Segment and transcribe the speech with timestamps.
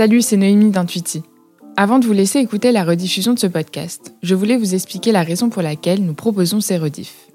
[0.00, 1.22] Salut, c'est Noémie d'Intuiti.
[1.76, 5.22] Avant de vous laisser écouter la rediffusion de ce podcast, je voulais vous expliquer la
[5.22, 7.28] raison pour laquelle nous proposons ces rediffs.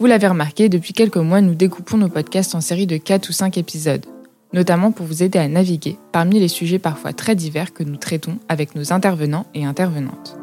[0.00, 3.32] Vous l'avez remarqué, depuis quelques mois, nous découpons nos podcasts en séries de 4 ou
[3.32, 4.06] 5 épisodes,
[4.54, 8.38] notamment pour vous aider à naviguer parmi les sujets parfois très divers que nous traitons
[8.48, 10.38] avec nos intervenants et intervenantes.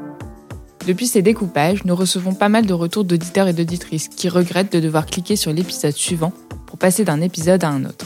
[0.85, 4.79] Depuis ces découpages, nous recevons pas mal de retours d'auditeurs et d'auditrices qui regrettent de
[4.79, 6.31] devoir cliquer sur l'épisode suivant
[6.67, 8.05] pour passer d'un épisode à un autre.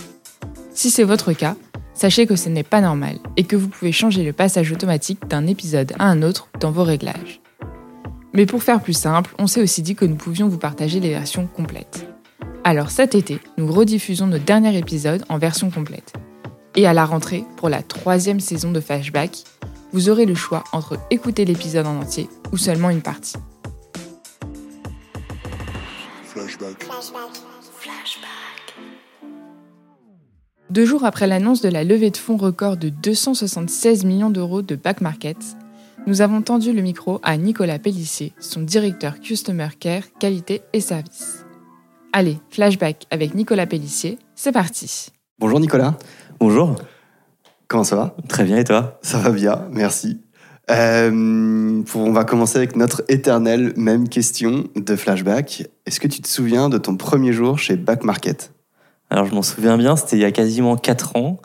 [0.74, 1.58] Si c'est votre cas,
[1.94, 5.48] sachez que ce n'est pas normal et que vous pouvez changer le passage automatique d'un
[5.48, 7.42] épisode à un autre dans vos réglages.
[8.34, 11.10] Mais pour faire plus simple, on s'est aussi dit que nous pouvions vous partager les
[11.10, 12.08] versions complètes.
[12.64, 16.14] Alors cet été, nous rediffusons notre dernier épisode en version complète.
[16.76, 19.44] Et à la rentrée, pour la troisième saison de Flashback,
[19.92, 23.38] vous aurez le choix entre écouter l'épisode en entier ou seulement une partie.
[26.24, 26.84] Flashback.
[30.74, 34.76] Deux jours après l'annonce de la levée de fonds record de 276 millions d'euros de
[34.76, 35.38] Back Market,
[36.08, 41.46] nous avons tendu le micro à Nicolas Pellissier, son directeur Customer Care, Qualité et Service.
[42.12, 45.10] Allez, flashback avec Nicolas Pellissier, c'est parti.
[45.38, 45.96] Bonjour Nicolas.
[46.40, 46.74] Bonjour.
[47.68, 48.16] Comment ça va?
[48.28, 48.98] Très bien et toi?
[49.04, 50.22] Ça va bien, merci.
[50.72, 55.70] Euh, on va commencer avec notre éternelle même question de flashback.
[55.86, 58.53] Est-ce que tu te souviens de ton premier jour chez Back Market?
[59.14, 61.38] Alors je m'en souviens bien, c'était il y a quasiment 4 ans.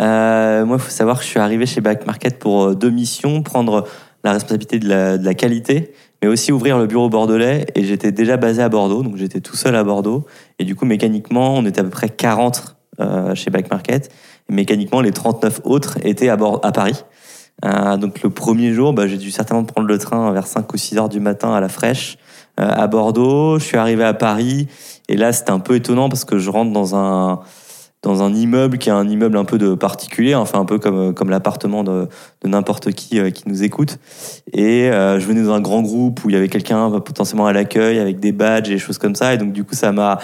[0.00, 2.90] Euh, moi, il faut savoir que je suis arrivé chez Back Market pour euh, deux
[2.90, 3.86] missions, prendre
[4.22, 7.68] la responsabilité de la, qualité, mais aussi ouvrir le bureau bordelais.
[7.74, 10.26] Et j'étais déjà basé à Bordeaux, donc j'étais tout seul à Bordeaux.
[10.58, 14.12] Et du coup, mécaniquement, on était à peu près 40 euh, chez Back Market.
[14.50, 17.02] Et mécaniquement, les 39 autres étaient à, Paris.
[17.62, 20.98] Donc le premier jour, bah, j'ai dû certainement prendre le train vers 5 ou 6
[20.98, 22.18] heures du matin à la fraîche
[22.56, 23.58] à Bordeaux.
[23.58, 24.68] Je suis arrivé à Paris
[25.08, 27.40] et là c'était un peu étonnant parce que je rentre dans un
[28.02, 31.12] dans un immeuble qui est un immeuble un peu de particulier, enfin un peu comme
[31.14, 32.08] comme l'appartement de,
[32.44, 33.98] n'importe qui euh, qui nous écoute.
[34.52, 37.52] Et euh, je venais dans un grand groupe où il y avait quelqu'un potentiellement à
[37.52, 39.34] l'accueil avec des badges et des choses comme ça.
[39.34, 40.18] Et donc du coup ça m'a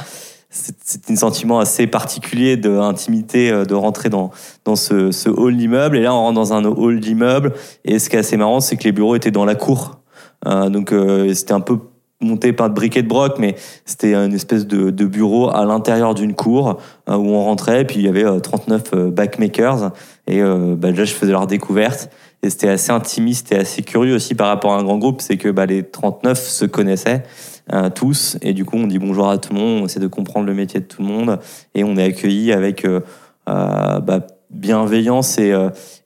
[0.53, 4.31] c'est un sentiment assez particulier d'intimité euh, de rentrer dans,
[4.65, 5.97] dans ce, ce hall d'immeuble.
[5.97, 7.55] Et là, on rentre dans un hall d'immeuble.
[7.85, 10.01] Et ce qui est assez marrant, c'est que les bureaux étaient dans la cour.
[10.47, 11.79] Euh, donc, euh, c'était un peu
[12.23, 16.35] monté par de briquet de broc, mais c'était une espèce de, bureau à l'intérieur d'une
[16.35, 16.79] cour
[17.09, 17.85] euh, où on rentrait.
[17.85, 19.93] Puis, il y avait 39 euh, backmakers.
[20.27, 22.09] Et bah, là, je faisais leur découverte.
[22.45, 25.21] Et c'était assez intimiste et assez curieux aussi par rapport à un grand groupe.
[25.21, 27.25] C'est que bah, les 39 se connaissaient.
[27.73, 28.37] Euh, tous.
[28.43, 30.55] Et du coup, on dit bonjour à tout le monde, on essaie de comprendre le
[30.55, 31.39] métier de tout le monde.
[31.75, 33.01] Et on est accueilli avec euh,
[33.49, 35.53] euh, bah, bienveillance et,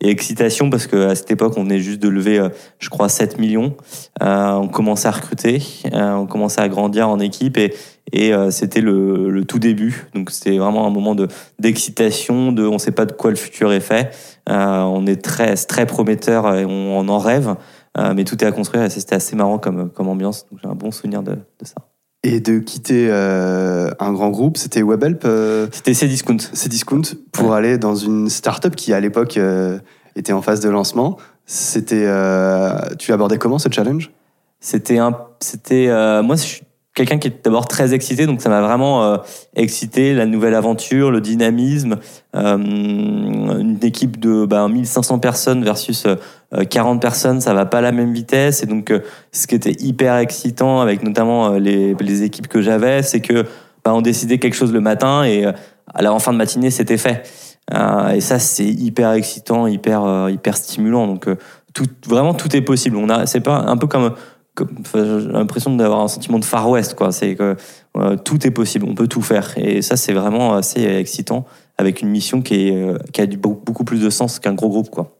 [0.01, 2.47] et, excitation parce qu'à cette époque, on venait juste de lever,
[2.79, 3.77] je crois, 7 millions.
[4.21, 5.63] on commençait à recruter,
[5.93, 7.73] on commençait à grandir en équipe et,
[8.51, 10.07] c'était le, tout début.
[10.15, 13.73] Donc c'était vraiment un moment de d'excitation, de on sait pas de quoi le futur
[13.73, 14.11] est fait.
[14.49, 17.57] on est très très prometteur et on, en rêve.
[17.97, 20.47] Euh, mais tout est à construire et c'était assez marrant comme, ambiance.
[20.51, 21.77] Donc j'ai un bon souvenir de ça.
[22.29, 26.39] Et de quitter euh, un grand groupe, c'était Webhelp euh, C'était Cdiscount.
[26.39, 29.39] Cdiscount, pour aller dans une start-up qui, à l'époque,
[30.17, 31.19] était en phase de lancement.
[31.45, 32.09] C'était,
[32.99, 34.11] tu abordais comment ce challenge?
[34.59, 35.87] C'était un, c'était,
[36.23, 36.63] moi, je suis
[36.97, 39.19] quelqu'un qui est d'abord très excité, donc ça m'a vraiment euh,
[39.55, 41.97] excité, la nouvelle aventure, le dynamisme,
[42.35, 46.07] euh, une équipe de bah, 1500 personnes versus
[46.71, 48.93] 40 euh, personnes, ça va pas à la même vitesse, et donc
[49.33, 53.45] ce qui était hyper excitant avec notamment les, les équipes que j'avais, c'est que
[53.85, 56.99] bah, on décidait quelque chose le matin et à la en fin de matinée c'était
[56.99, 57.29] fait.
[57.73, 61.29] et ça c'est hyper excitant, hyper hyper stimulant, donc
[61.75, 62.97] tout, vraiment tout est possible.
[62.97, 64.15] On a, c'est pas un peu comme
[64.95, 67.13] j'ai l'impression d'avoir un sentiment de Far West, quoi.
[67.13, 67.57] C'est que
[67.97, 69.53] euh, tout est possible, on peut tout faire.
[69.57, 71.45] Et ça, c'est vraiment assez excitant
[71.79, 74.91] avec une mission qui, est, euh, qui a beaucoup plus de sens qu'un gros groupe,
[74.91, 75.16] quoi.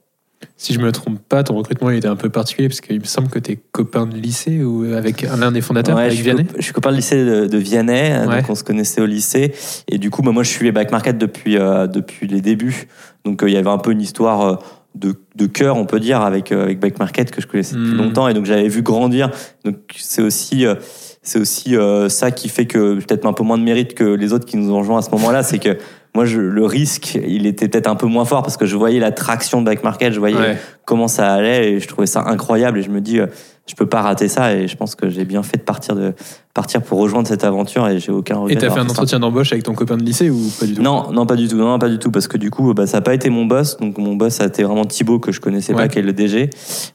[0.59, 3.05] Si je me trompe pas, ton recrutement il était un peu particulier parce qu'il me
[3.05, 6.47] semble que tu es copain de lycée ou avec l'un des fondateurs, avec je Vianney.
[6.57, 9.53] Je suis copain de lycée de, de Vianney, donc on se connaissait au lycée.
[9.87, 12.89] Et du coup, bah, moi, je suis back market depuis euh, depuis les débuts.
[13.27, 14.61] Donc il y avait un peu une histoire
[14.97, 17.93] de, de cœur, on peut dire, avec, euh, avec Back Market que je connaissais depuis
[17.93, 17.99] hmm.
[17.99, 19.31] longtemps et donc j'avais vu grandir.
[19.65, 20.75] Donc c'est aussi, euh,
[21.23, 24.33] c'est aussi euh, ça qui fait que peut-être un peu moins de mérite que les
[24.33, 25.77] autres qui nous ont rejoints à ce moment-là, c'est que
[26.17, 28.99] moi, je, le risque, il était peut-être un peu moins fort parce que je voyais
[28.99, 32.79] la traction de Back Market, je voyais comment ça allait et je trouvais ça incroyable
[32.79, 33.21] et je me dis,
[33.67, 36.15] je peux pas rater ça et je pense que j'ai bien fait de partir de
[36.55, 38.55] partir pour rejoindre cette aventure et j'ai aucun regret.
[38.55, 40.83] Et t'as fait un entretien d'embauche avec ton copain de lycée ou pas du tout?
[40.83, 42.97] Non, non pas du tout, non pas du tout parce que du coup bah, ça
[42.97, 43.77] n'a pas été mon boss.
[43.77, 46.49] Donc mon boss a été vraiment Thibaut que je connaissais pas qui est le DG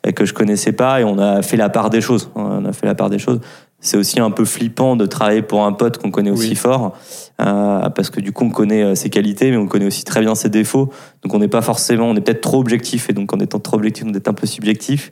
[0.03, 2.73] et que je connaissais pas et on a fait la part des choses, on a
[2.73, 3.39] fait la part des choses
[3.81, 6.55] c'est aussi un peu flippant de travailler pour un pote qu'on connaît aussi Oui.
[6.55, 6.93] fort,
[7.41, 10.21] euh, parce que du coup on connaît euh, ses qualités, mais on connaît aussi très
[10.21, 10.91] bien ses défauts.
[11.23, 13.77] Donc on n'est pas forcément, on est peut-être trop objectif, et donc en étant trop
[13.77, 15.11] objectif, on est un peu subjectif.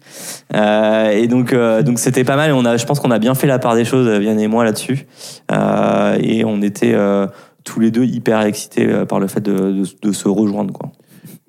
[0.56, 2.52] Euh, et donc euh, donc c'était pas mal.
[2.52, 4.48] Et on a, je pense qu'on a bien fait la part des choses, Vianne et
[4.48, 5.08] moi là-dessus.
[5.52, 6.96] Et on était
[7.64, 10.92] tous les deux hyper excités par le fait de, de, de se rejoindre, quoi.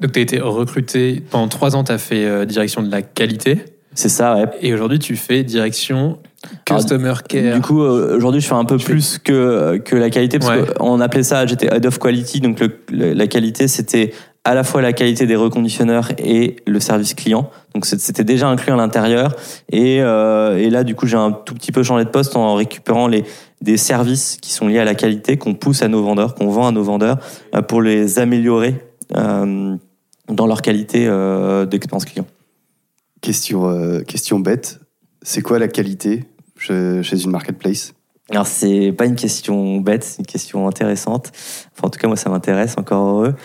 [0.01, 3.65] Donc, tu as été recruté pendant trois ans, tu as fait direction de la qualité.
[3.95, 4.47] C'est ça, ouais.
[4.63, 6.19] Et aujourd'hui, tu fais direction
[6.65, 7.55] Customer Care.
[7.57, 10.51] Du coup, euh, aujourd'hui, je fais un peu fais- plus que, que la qualité, parce
[10.51, 10.65] Ouais.
[10.79, 14.13] qu'on appelait ça, j'étais Head of Quality, donc le- le- la qualité, c'était
[14.45, 17.51] à la fois la qualité des reconditionneurs et le service client.
[17.75, 19.37] Donc c'était déjà inclus à l'intérieur.
[19.71, 22.55] Et, euh, et là, du coup, j'ai un tout petit peu changé de poste en
[22.55, 23.25] récupérant les,
[23.61, 26.69] des services qui sont liés à la qualité, qu'on pousse à nos vendeurs, qu'on vend
[26.69, 27.19] à nos vendeurs,
[27.55, 28.77] euh, pour les améliorer
[29.15, 29.77] euh,
[30.29, 32.27] dans leur qualité euh, d'expérience client.
[33.21, 34.81] Question, euh, question bête.
[35.23, 36.25] C'est quoi la qualité
[36.57, 37.95] chez, une marketplace?
[38.31, 41.33] Alors, c'est pas une question bête, c'est une question intéressante.
[41.77, 43.35] Enfin, en tout cas, moi, ça m'intéresse, encore heureux.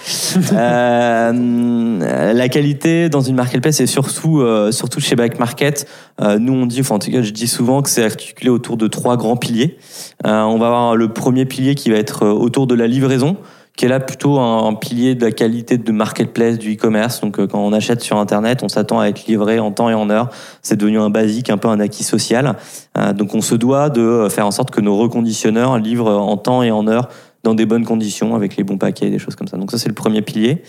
[0.54, 5.88] Euh, la qualité dans une marketplace, et surtout, euh, surtout chez Back Market,
[6.22, 8.78] euh, nous, on dit, enfin, en tout cas, je dis souvent que c'est articulé autour
[8.78, 9.78] de trois grands piliers.
[10.24, 13.38] On va avoir le premier pilier qui va être autour de la livraison
[13.76, 17.22] qui est là plutôt un, un pilier de la qualité de marketplace du e-commerce.
[17.22, 19.94] Donc euh, quand on achète sur Internet, on s'attend à être livré en temps et
[19.94, 20.30] en heure.
[20.62, 22.56] C'est devenu un basique, un peu un acquis social.
[22.98, 26.64] Euh, donc on se doit de faire en sorte que nos reconditionneurs livrent en temps
[26.64, 27.10] et en heure
[27.44, 29.58] dans des bonnes conditions, avec les bons paquets, des choses comme ça.
[29.58, 30.64] Donc ça c'est le premier pilier.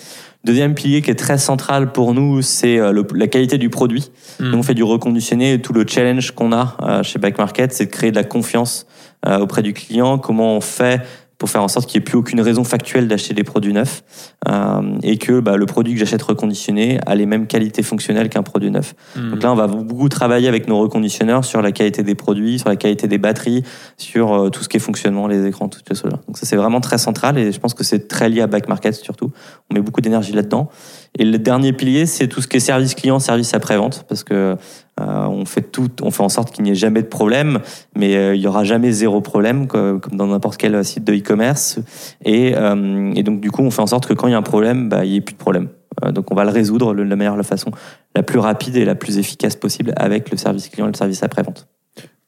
[0.45, 4.13] Deuxième pilier qui est très central pour nous, c'est euh, la qualité du produit.
[4.39, 4.51] Hmm.
[4.51, 7.73] Nous, on fait du reconditionné et tout le challenge qu'on a euh, chez Back Market,
[7.73, 8.87] c'est de créer de la confiance
[9.27, 10.19] euh, auprès du client.
[10.19, 11.03] Comment on fait
[11.39, 14.03] pour faire en sorte qu'il n'y ait plus aucune raison factuelle d'acheter des produits neufs
[14.49, 18.43] euh, et que bah, le produit que j'achète reconditionné a les mêmes qualités fonctionnelles qu'un
[18.43, 18.95] produit neuf.
[19.17, 19.31] Hmm.
[19.31, 22.69] Donc là, on va beaucoup travailler avec nos reconditionneurs sur la qualité des produits, sur
[22.69, 23.65] la qualité des batteries,
[23.97, 26.09] sur euh, tout ce qui est fonctionnement, les écrans, tout ça.
[26.09, 28.69] Donc ça, c'est vraiment très central et je pense que c'est très lié à Back
[28.69, 29.31] Market surtout.
[29.71, 30.71] On met beaucoup d'énergie là-dedans.
[31.19, 34.57] Et le dernier pilier, c'est tout ce qui est service client, service après-vente, parce que
[35.01, 37.61] euh, on fait tout, on fait en sorte qu'il n'y ait jamais de problème,
[37.95, 41.15] mais euh, il y aura jamais zéro problème, co- comme dans n'importe quel site de
[41.15, 41.79] e-commerce.
[42.25, 44.39] Et, euh, et donc du coup, on fait en sorte que quand il y a
[44.39, 45.69] un problème, bah, il n'y ait plus de problème.
[46.13, 47.71] Donc on va le résoudre de la meilleure façon,
[48.15, 51.23] la plus rapide et la plus efficace possible avec le service client et le service
[51.23, 51.69] après-vente.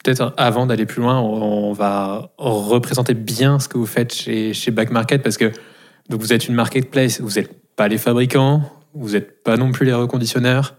[0.02, 4.70] Peut-être avant d'aller plus loin, on va représenter bien ce que vous faites chez, chez
[4.70, 5.52] Back Market parce que
[6.08, 8.62] donc vous êtes une marketplace, vous n'êtes pas les fabricants,
[8.94, 10.74] vous n'êtes pas non plus les reconditionneurs,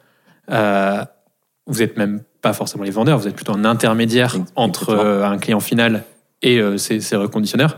[0.49, 1.03] euh,
[1.67, 4.63] vous n'êtes même pas forcément les vendeurs, vous êtes plutôt un intermédiaire Exactement.
[4.63, 6.03] entre euh, un client final
[6.41, 7.75] et euh, ses, ses reconditionneurs.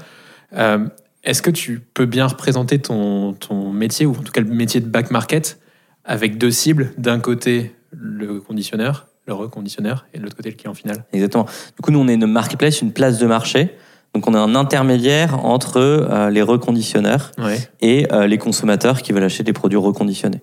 [1.23, 4.81] Est-ce que tu peux bien représenter ton, ton métier, ou en tout cas le métier
[4.81, 5.59] de Back Market,
[6.03, 6.93] avec deux cibles?
[6.97, 11.45] D'un côté, le conditionneur, le reconditionneur, et de l'autre côté, le client final Exactement.
[11.45, 13.75] Du coup, nous, on est une marketplace, une place de marché.
[14.13, 17.57] Donc, on est un intermédiaire entre euh, les reconditionneurs Ouais.
[17.81, 20.41] et euh, les consommateurs qui veulent acheter des produits reconditionnés.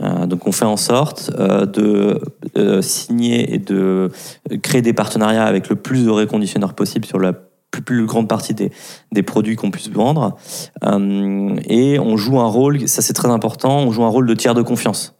[0.00, 2.20] Euh, donc on fait en sorte de
[2.80, 4.10] signer et de
[4.62, 7.32] créer des partenariats avec le plus de reconditionneurs possible sur la
[7.70, 8.72] plus, plus grande partie des,
[9.12, 10.36] des produits qu'on puisse vendre.
[11.68, 14.54] Et on joue un rôle, ça c'est très important, on joue un rôle de tiers
[14.54, 15.14] de confiance.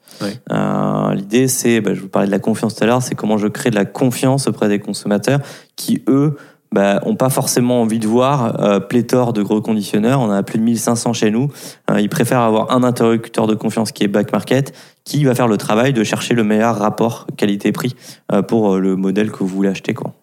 [0.50, 3.38] Euh, L'idée, c'est, bah, je vous parlais de la confiance tout à l'heure, c'est comment
[3.38, 5.40] je crée de la confiance auprès des consommateurs
[5.76, 6.36] qui, eux,
[6.72, 10.20] bah, ont pas forcément envie de voir euh, pléthore de reconditionneurs.
[10.20, 11.48] On en a plus de 1500 chez nous.
[11.90, 14.72] Euh, ils préfèrent avoir un interlocuteur de confiance qui est Back Market,
[15.04, 17.96] qui va faire le travail de chercher le meilleur rapport qualité-prix
[18.32, 19.94] euh, pour euh, le modèle que vous voulez acheter.
[19.94, 20.14] Quoi.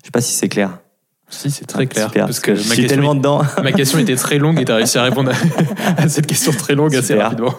[0.00, 0.78] Je sais pas si c'est clair.
[1.30, 2.08] Si, c'est très clair.
[2.08, 3.42] Super, parce que je ma suis question, tellement dedans.
[3.62, 6.52] ma question était très longue et tu as réussi à répondre à, à cette question
[6.52, 7.54] très longue assez rapidement.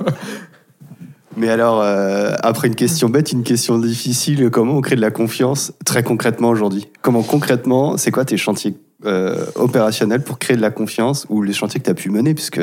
[1.38, 5.12] Mais alors, euh, après une question bête, une question difficile, comment on crée de la
[5.12, 6.88] confiance très concrètement aujourd'hui?
[7.02, 11.54] Comment concrètement, c'est quoi tes chantiers euh, opérationnels pour créer de la confiance ou les
[11.54, 12.34] chantiers que tu pu mener?
[12.34, 12.62] Puisque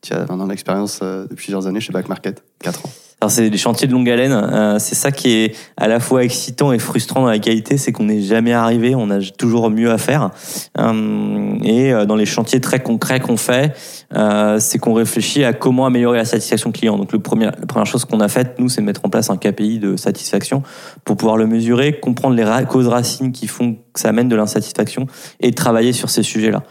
[0.00, 2.90] tu as maintenant l'expérience euh, de plusieurs années chez Back Market 4 ans.
[3.28, 4.32] C'est des chantiers de longue haleine.
[4.32, 7.92] Euh, c'est ça qui est à la fois excitant et frustrant dans la qualité, c'est
[7.92, 10.30] qu'on n'est jamais arrivé, on a toujours mieux à faire.
[10.78, 13.74] Euh, et euh, dans les chantiers très concrets qu'on fait,
[14.58, 16.96] c'est qu'on réfléchit à comment améliorer la satisfaction client.
[16.96, 19.30] Donc le premier, la première chose qu'on a faite, nous, c'est de mettre en place
[19.30, 20.62] un KPI de satisfaction
[21.04, 25.06] pour pouvoir le mesurer, comprendre les causes racines qui font que ça amène de l'insatisfaction
[25.40, 26.62] et travailler sur ces sujets-là.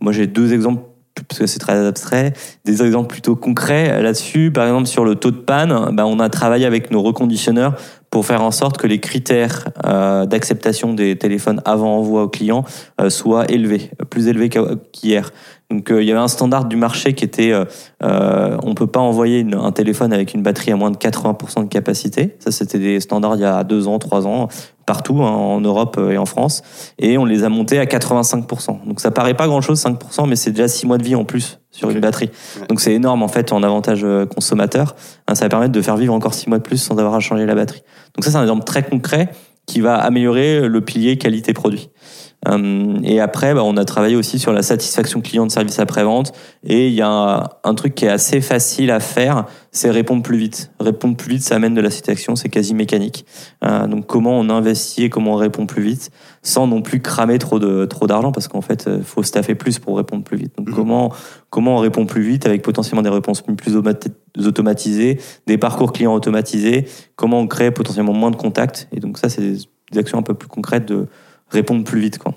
[0.00, 0.82] Moi, j'ai deux exemples
[1.14, 2.32] parce que c'est très abstrait,
[2.64, 4.50] des exemples plutôt concrets là-dessus.
[4.50, 7.74] Par exemple, sur le taux de panne, bah, on a travaillé avec nos reconditionneurs
[8.10, 12.64] pour faire en sorte que les critères euh, d'acceptation des téléphones avant envoi au client
[13.00, 14.50] euh, soient élevés, plus élevés
[14.92, 15.30] qu'hier.
[15.72, 17.64] Donc euh, il y avait un standard du marché qui était euh,
[18.02, 21.62] euh, on peut pas envoyer une- un téléphone avec une batterie à moins de 80%
[21.64, 22.36] de capacité.
[22.40, 24.48] Ça c'était des standards il y a deux ans, trois ans
[24.86, 26.62] partout hein, en Europe et en France
[26.98, 28.86] et on les a montés à 85%.
[28.86, 31.58] Donc ça paraît pas grand-chose 5% mais c'est déjà six mois de vie en plus
[31.70, 32.30] sur une batterie.
[32.60, 32.66] Ouais.
[32.68, 34.94] Donc c'est énorme en fait en avantage consommateur.
[35.26, 37.20] Hein, Ça va permettre de faire vivre encore six mois de plus sans avoir à
[37.20, 37.82] changer la batterie.
[38.14, 39.30] Donc ça c'est un exemple très concret
[39.66, 41.88] qui va améliorer le pilier qualité-produit.
[41.90, 46.32] Euh, et après, bah, on a travaillé aussi sur la satisfaction client de service après-vente.
[46.64, 50.22] Et il y a un, un truc qui est assez facile à faire, c'est répondre
[50.24, 50.72] plus vite.
[50.80, 53.26] Répondre plus vite, ça amène de la satisfaction, c'est quasi mécanique.
[53.64, 56.10] Euh, donc comment on investit et comment on répond plus vite,
[56.42, 59.78] sans non plus cramer trop de trop d'argent, parce qu'en fait, il faut staffer plus
[59.78, 60.52] pour répondre plus vite.
[60.58, 60.74] Donc Mhm.
[60.74, 61.12] comment
[61.48, 64.10] comment on répond plus vite avec potentiellement des réponses plus automati-
[64.44, 68.88] automatisées, des parcours clients automatisés, comment on crée potentiellement moins de contacts?
[68.92, 69.58] Et donc ça, c'est des,
[69.92, 71.06] des actions un peu plus concrètes de
[71.52, 72.18] répondre plus vite.
[72.18, 72.34] Quoi.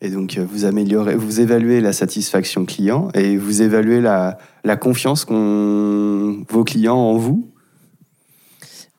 [0.00, 4.76] Et donc, euh, vous améliorez, vous évaluez la satisfaction client et vous évaluez la, la
[4.76, 7.49] confiance qu'ont vos clients en vous.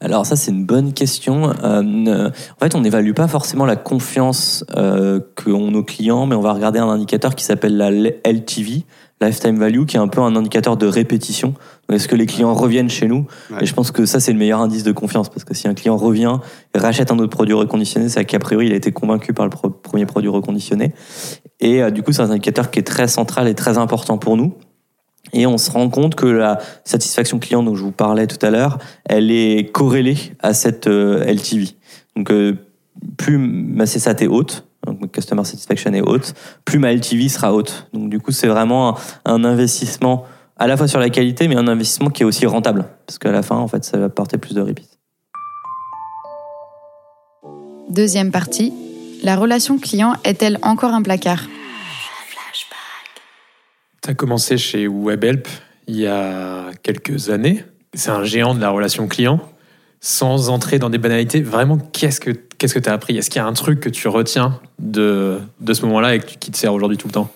[0.01, 1.51] Alors ça, c'est une bonne question.
[1.63, 6.41] Euh, en fait, on n'évalue pas forcément la confiance euh, qu'ont nos clients, mais on
[6.41, 8.83] va regarder un indicateur qui s'appelle la LTV,
[9.21, 11.53] Lifetime Value, qui est un peu un indicateur de répétition.
[11.91, 13.57] Est-ce que les clients reviennent chez nous Ouais.
[13.61, 15.75] Et je pense que ça, c'est le meilleur indice de confiance, parce que si un
[15.75, 16.37] client revient
[16.73, 19.51] et rachète un autre produit reconditionné, c'est qu'a priori, il a été convaincu par le
[19.51, 20.93] premier produit reconditionné.
[21.59, 24.35] Et euh, du coup, c'est un indicateur qui est très central et très important pour
[24.35, 24.55] nous.
[25.33, 28.49] Et on se rend compte que la satisfaction client dont je vous parlais tout à
[28.49, 31.69] l'heure, elle est corrélée à cette euh, LTV.
[32.15, 32.57] Donc, euh,
[33.17, 36.33] plus ma CSAT est haute, donc ma Customer Satisfaction est haute,
[36.65, 37.87] plus ma LTV sera haute.
[37.93, 40.25] Donc, du coup, c'est vraiment un, investissement
[40.57, 42.85] à la fois sur la qualité, mais un investissement qui est aussi rentable.
[43.05, 44.99] Parce qu'à la fin, en fait, ça va apporter plus de repeat.
[47.89, 48.71] Deuxième partie,
[49.23, 51.47] la relation client est-elle encore un placard?
[54.01, 55.47] Tu as commencé chez WebHelp
[55.87, 57.63] il y a quelques années.
[57.93, 59.39] C'est un géant de la relation client.
[59.99, 63.15] Sans entrer dans des banalités, vraiment, qu'est-ce que qu'est-ce que tu as appris?
[63.15, 66.49] Est-ce qu'il y a un truc que tu retiens de, de ce moment-là et qui
[66.49, 67.29] te sert aujourd'hui tout le temps?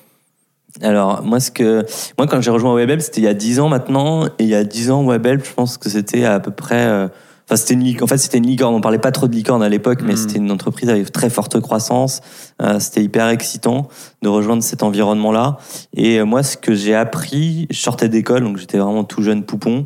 [0.81, 1.86] Alors, moi, ce que,
[2.17, 4.25] moi, quand j'ai rejoint WebHelp, c'était il y a 10 ans maintenant.
[4.25, 7.07] Et il y a 10 ans, WebHelp, je pense que c'était à peu près.
[7.47, 8.73] Enfin, c'était une, lic- en fait, c'était une licorne.
[8.73, 10.17] On parlait pas trop de licorne à l'époque, mais Mm.
[10.17, 12.21] c'était une entreprise avec très forte croissance.
[12.61, 13.87] Euh, c'était hyper excitant
[14.23, 15.57] de rejoindre cet environnement-là.
[15.95, 19.43] Et euh, moi, ce que j'ai appris, je sortais d'école, donc j'étais vraiment tout jeune
[19.43, 19.85] poupon.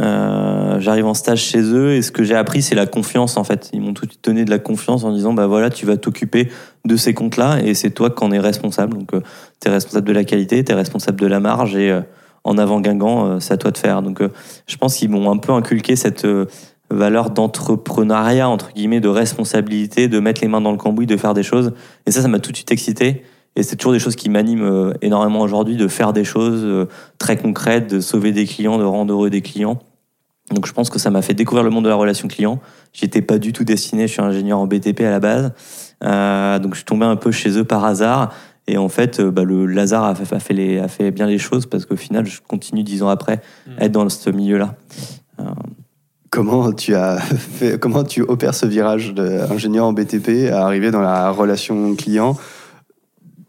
[0.00, 3.44] Euh, J'arrive en stage chez eux, et ce que j'ai appris, c'est la confiance, en
[3.44, 3.68] fait.
[3.72, 5.96] Ils m'ont tout de suite donné de la confiance en disant, bah voilà, tu vas
[5.96, 6.48] t'occuper
[6.84, 8.96] de ces comptes-là, et c'est toi qui en es responsable.
[8.96, 9.20] Donc, euh,
[9.60, 12.00] tu es responsable de la qualité, tu es responsable de la marge et euh,
[12.44, 14.02] en avant Guingamp, euh, c'est à toi de faire.
[14.02, 14.30] Donc euh,
[14.66, 16.46] je pense qu'ils m'ont un peu inculqué cette euh,
[16.92, 21.34] valeur d'entrepreneuriat, entre guillemets, de responsabilité, de mettre les mains dans le cambouis, de faire
[21.34, 21.72] des choses.
[22.06, 23.22] Et ça, ça m'a tout de suite excité.
[23.56, 26.86] Et c'est toujours des choses qui m'animent euh, énormément aujourd'hui, de faire des choses euh,
[27.18, 29.78] très concrètes, de sauver des clients, de rendre heureux des clients.
[30.50, 32.60] Donc je pense que ça m'a fait découvrir le monde de la relation client.
[32.92, 35.52] J'étais pas du tout destiné, je suis ingénieur en BTP à la base.
[36.02, 38.32] Euh, donc je suis tombé un peu chez eux par hasard.
[38.66, 41.38] Et en fait, bah, le Lazare a fait, a fait les- a fait bien les
[41.38, 43.40] choses parce qu'au final, je continue dix ans après
[43.78, 44.76] à être dans ce milieu-là.
[46.32, 51.02] Comment tu as fait, comment tu opères ce virage d'ingénieur en BTP à arriver dans
[51.02, 52.38] la relation client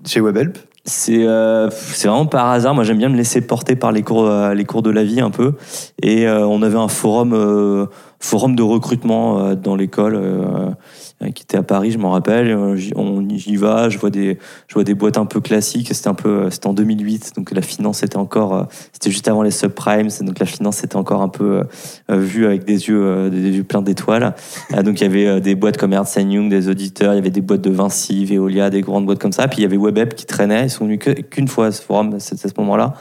[0.06, 0.58] chez WebHelp?
[0.84, 2.76] C'est euh, vraiment par hasard.
[2.76, 5.22] Moi, j'aime bien me laisser porter par les cours, euh, les cours de la vie
[5.22, 5.54] un peu.
[6.02, 7.86] Et euh, on avait un forum, euh,
[8.24, 10.72] forum de recrutement euh, dans l'école euh,
[11.36, 12.50] qui était à Paris, je m'en rappelle.
[12.50, 15.94] Euh, On j'y va, je vois des, je vois des boîtes un peu classiques.
[15.94, 19.52] C'était un peu, c'était en 2008, donc la finance était encore, c'était juste avant les
[19.52, 21.64] subprimes, donc la finance était encore un peu
[22.10, 24.34] vue avec des yeux, des yeux pleins d'étoiles.
[24.84, 27.42] Donc il y avait des boîtes comme Ernst Young, des auditeurs, il y avait des
[27.42, 29.48] boîtes de Vinci, Veolia, des grandes boîtes comme ça.
[29.48, 30.66] Puis il y avait WebHelp qui traînait.
[30.66, 31.00] Ils sont venus
[31.30, 32.94] qu'une fois à ce forum, c'est à ce moment-là.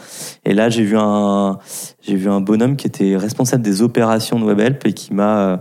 [0.45, 1.59] Et là, j'ai vu un,
[2.02, 5.57] j'ai vu un bonhomme qui était responsable des opérations de WebHelp et qui m'a, euh,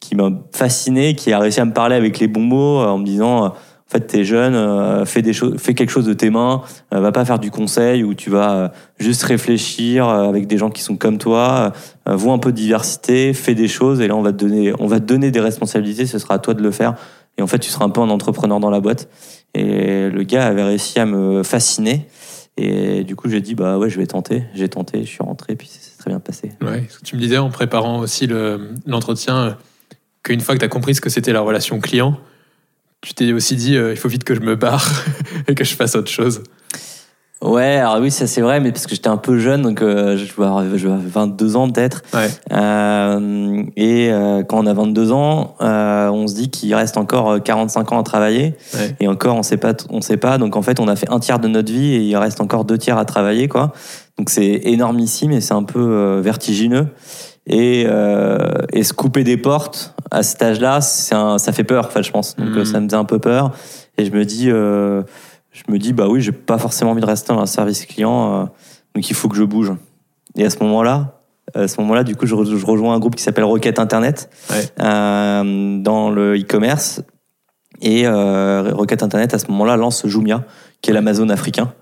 [0.00, 2.98] qui m'a fasciné, qui a réussi à me parler avec les bons mots euh, en
[2.98, 3.44] me disant.
[3.44, 6.62] euh, En fait, t'es jeune, fais des choses, fais quelque chose de tes mains.
[6.90, 10.96] va pas faire du conseil où tu vas juste réfléchir avec des gens qui sont
[10.96, 11.72] comme toi.
[12.04, 14.88] Vois un peu de diversité, fais des choses et là on va te donner, on
[14.88, 16.04] va te donner des responsabilités.
[16.06, 16.96] Ce sera à toi de le faire.
[17.38, 19.08] Et en fait, tu seras un peu un entrepreneur dans la boîte.
[19.54, 22.08] Et le gars avait réussi à me fasciner.
[22.56, 24.44] Et du coup, j'ai dit bah ouais, je vais tenter.
[24.54, 25.95] J'ai tenté, je suis rentré, puis c'est
[26.60, 29.50] très tu me disais en préparant aussi le- l'entretien, euh,
[30.22, 32.18] qu'une fois que tu as compris ce que c'était la relation client,
[33.00, 35.04] tu t'es aussi dit euh, il faut vite que je me barre
[35.48, 36.42] et que je fasse autre chose.
[37.42, 40.16] Ouais, alors oui, ça c'est vrai, mais parce que j'étais un peu jeune, donc euh,
[40.16, 42.02] je avoir je dois avoir 22 ans peut-être.
[42.14, 42.28] Ouais.
[42.52, 47.42] Euh, et euh, quand on a 22 ans, euh, on se dit qu'il reste encore
[47.42, 48.54] 45 ans à travailler.
[48.74, 48.96] Ouais.
[49.00, 50.38] Et encore, on sait pas, on sait pas.
[50.38, 52.64] Donc en fait, on a fait un tiers de notre vie et il reste encore
[52.64, 53.72] deux tiers à travailler, quoi.
[54.18, 56.86] Donc c'est énormissime et c'est un peu euh, vertigineux.
[57.48, 58.38] Et, euh,
[58.72, 62.02] et se couper des portes à cet âge-là, c'est un- ça fait peur, en fait,
[62.02, 62.34] je pense.
[62.36, 63.52] Donc euh, ça me faisait un peu peur.
[63.98, 65.02] Et je me dis, euh,
[65.66, 68.42] je me dis, bah oui, j'ai pas forcément envie de rester dans un service client,
[68.42, 68.44] euh,
[68.94, 69.72] donc il faut que je bouge.
[70.36, 71.20] Et à ce moment-là,
[71.54, 74.28] à ce moment-là, du coup, je, re- je rejoins un groupe qui s'appelle Rocket Internet
[74.50, 74.64] Ouais.
[74.80, 77.02] euh, dans le e-commerce.
[77.80, 80.44] Et euh, Rocket Internet, à ce moment-là, lance Jumia,
[80.82, 81.72] qui est l'Amazon africain.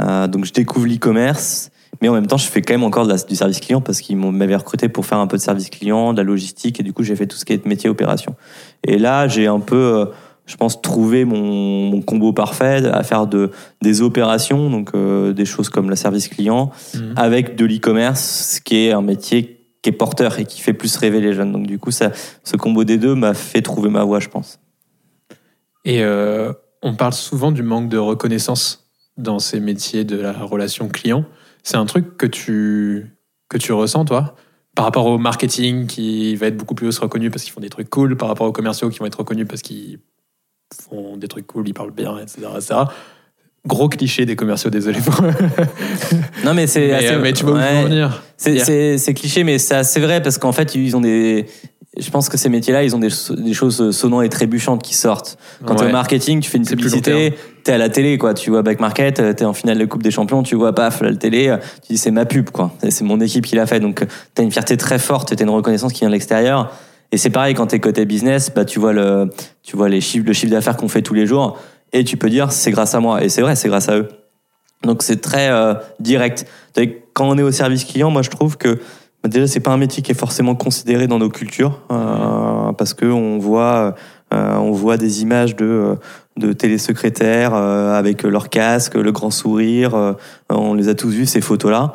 [0.00, 1.70] Euh, donc je découvre l'e-commerce,
[2.02, 4.00] mais en même temps, je fais quand même encore de la- du service client parce
[4.00, 6.92] qu'ils m'avaient recruté pour faire un peu de service client, de la logistique, et du
[6.92, 8.34] coup, j'ai fait tout ce qui est métier opération.
[8.82, 10.08] Et là, j'ai un peu,
[10.46, 13.50] je pense, trouvé mon, mon combo parfait à faire de,
[13.82, 17.14] des opérations, donc euh, des choses comme le service client, Mhm.
[17.16, 20.96] avec de l'e-commerce, ce qui est un métier qui est porteur et qui fait plus
[20.96, 21.52] rêver les jeunes.
[21.52, 22.10] Donc du coup, ça,
[22.42, 24.58] ce combo des deux m'a fait trouver ma voie, je pense.
[25.84, 30.88] Et euh, on parle souvent du manque de reconnaissance dans ces métiers de la relation
[30.88, 31.24] client.
[31.62, 33.16] C'est un truc que tu,
[33.48, 34.34] que tu ressens, toi
[34.74, 37.90] Par rapport au marketing qui va être beaucoup plus reconnu parce qu'ils font des trucs
[37.90, 39.98] cool, par rapport aux commerciaux qui vont être reconnus parce qu'ils
[40.88, 42.38] font des trucs cool, ils parlent bien, etc.
[42.56, 42.74] etc.
[43.66, 44.98] Gros cliché des commerciaux, désolé.
[45.00, 45.22] pour-
[46.44, 47.52] Non, mais c'est mais, assez- euh, mais tu ouais.
[47.52, 48.22] en venir.
[48.36, 51.46] C'est, cliché, mais c'est assez vrai parce qu'en fait, ils ont des.
[51.96, 55.38] Je pense que ces métiers-là, ils ont des, des choses sonnantes et trébuchantes qui sortent.
[55.64, 55.90] Quand t'es Ouais.
[55.90, 58.34] au marketing, tu fais une publicité, t'es à la télé, quoi.
[58.34, 61.00] Tu vois Back Market, euh, t'es en finale de Coupe des Champions, tu vois, paf,
[61.02, 61.56] la télé, euh,
[61.86, 62.72] tu dis c'est ma pub, quoi.
[62.88, 63.78] C'est- mon équipe qui l'a fait.
[63.78, 64.04] Donc,
[64.34, 66.72] t'as une fierté très forte, t'as une reconnaissance qui vient de l'extérieur.
[67.12, 69.30] Et c'est pareil quand t'es côté business, bah, tu vois le,
[69.62, 71.58] tu vois les chiffres, le chiffre d'affaires qu'on fait tous les jours
[71.92, 73.24] et tu peux dire c'est grâce à moi.
[73.24, 74.08] Et c'est vrai, c'est grâce à eux.
[74.82, 76.46] Donc c'est très euh, direct.
[77.14, 78.80] Quand on est au service client, moi je trouve que
[79.22, 82.92] bah, déjà c'est pas un métier qui est forcément considéré dans nos cultures euh, parce
[82.92, 83.94] que on voit
[84.34, 85.96] euh, on voit des images de
[86.36, 89.94] de télésecrétaires euh, avec leur casque, le grand sourire.
[89.94, 90.12] euh,
[90.50, 91.92] on les a tous vus ces photos là.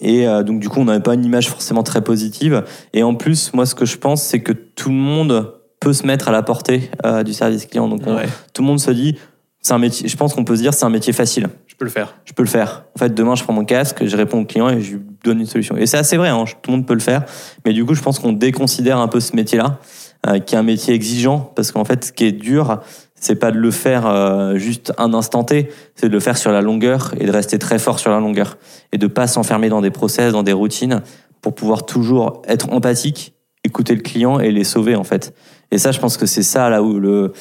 [0.00, 2.62] et euh, donc du coup on n'avait pas une image forcément très positive.
[2.92, 6.06] Et en plus moi ce que je pense c'est que tout le monde peut se
[6.06, 7.88] mettre à la portée euh, du service client.
[7.88, 9.16] Donc on- Ouais, tout le monde se dit
[9.60, 10.08] c'est un métier.
[10.08, 12.14] Je pense qu'on peut se dire c'est un métier facile je peux le faire.
[12.24, 12.84] je peux le faire.
[12.94, 15.40] En fait, demain, je prends mon casque, je réponds au client et je lui donne
[15.40, 15.76] une solution.
[15.76, 17.24] Et c'est assez vrai, hein, tout le monde peut le faire.
[17.66, 20.03] Mais du coup, je pense qu'on déconsidère un peu ce métier-là, euh,
[20.46, 22.80] qui est un métier exigeant, parce qu'en fait, ce qui est dur,
[23.24, 26.52] c'est pas de le faire euh, juste un instant T, c'est de le faire sur
[26.52, 28.58] la longueur et de rester très fort sur la longueur.
[28.92, 31.02] Et de pas s'enfermer dans des process, dans des routines,
[31.40, 33.34] pour pouvoir toujours être empathique,
[33.64, 35.34] écouter le client et les sauver, en fait.
[35.70, 37.32] Et ça, je pense que c'est ça, là où le,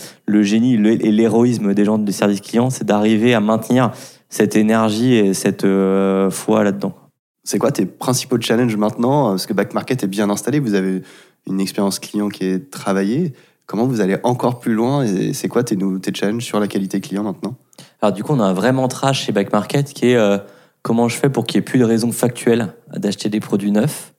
[0.41, 3.91] génie et l'héroïsme des gens du service client, c'est d'arriver à maintenir
[4.29, 6.93] cette énergie et cette euh, foi là-dedans.
[7.43, 9.31] C'est quoi tes principaux challenges maintenant?
[9.31, 11.01] Parce que Back Market est bien installé, vous avez
[11.47, 13.33] une expérience client qui est travaillée.
[13.65, 16.99] Comment vous allez encore plus loin et c'est quoi tes, tes challenges sur la qualité
[16.99, 17.55] client maintenant?
[18.01, 20.37] Alors du coup, on a un vrai mantra chez Back Market qui est euh,
[20.81, 24.13] comment je fais pour qu'il n'y ait plus de raison factuelle d'acheter des produits neufs?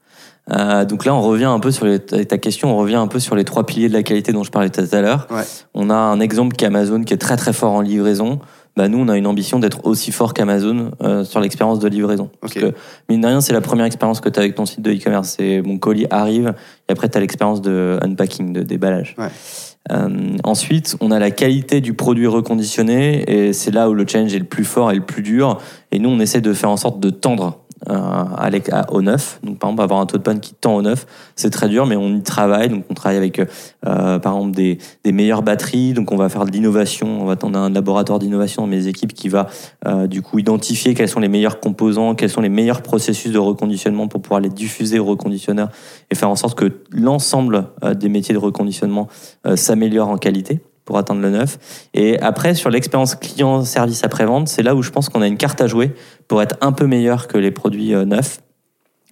[0.50, 3.18] Euh, donc là, on revient un peu sur les, ta question, on revient un peu
[3.18, 5.26] sur les trois piliers de la qualité dont je parlais tout à l'heure.
[5.30, 5.42] Ouais.
[5.72, 8.40] On a un exemple qui est Amazon qui est très très fort en livraison.
[8.76, 12.28] Bah, nous, on a une ambition d'être aussi fort qu'Amazon euh, sur l'expérience de livraison.
[12.40, 12.62] Parce Ok.
[12.62, 12.72] que,
[13.08, 15.34] mine de rien, c'est la première expérience que tu as avec ton site de e-commerce.
[15.38, 16.54] C'est mon colis arrive
[16.88, 19.14] et après, tu as l'expérience de unpacking, de déballage.
[19.16, 19.28] Ouais.
[19.92, 24.34] Euh, ensuite, on a la qualité du produit reconditionné et c'est là où le challenge
[24.34, 25.60] est le plus fort et le plus dur.
[25.92, 27.63] Et nous, on essaie de faire en sorte de tendre
[28.50, 29.38] l'ec- à- au neuf.
[29.42, 31.86] Donc, par exemple, avoir un taux de panne qui tend au neuf, c'est très dur,
[31.86, 32.68] mais on y travaille.
[32.68, 34.78] Donc, on travaille avec, euh, par exemple, des,
[35.12, 35.92] meilleures batteries.
[35.92, 37.22] Donc, on va faire de l'innovation.
[37.22, 39.48] On va on a un laboratoire d'innovation dans mes équipes qui va,
[39.86, 43.38] euh, du coup, identifier quels sont les meilleurs composants, quels sont les meilleurs processus de
[43.38, 45.68] reconditionnement pour pouvoir les diffuser aux reconditionneurs
[46.10, 49.08] et faire en sorte que l'ensemble euh, des métiers de reconditionnement
[49.46, 51.58] euh, s'améliore en qualité pour atteindre le neuf.
[51.94, 55.36] Et après, sur l'expérience client service après-vente, c'est là où je pense qu'on a une
[55.38, 55.94] carte à jouer
[56.28, 58.40] pour être un peu meilleur que les produits euh, neufs.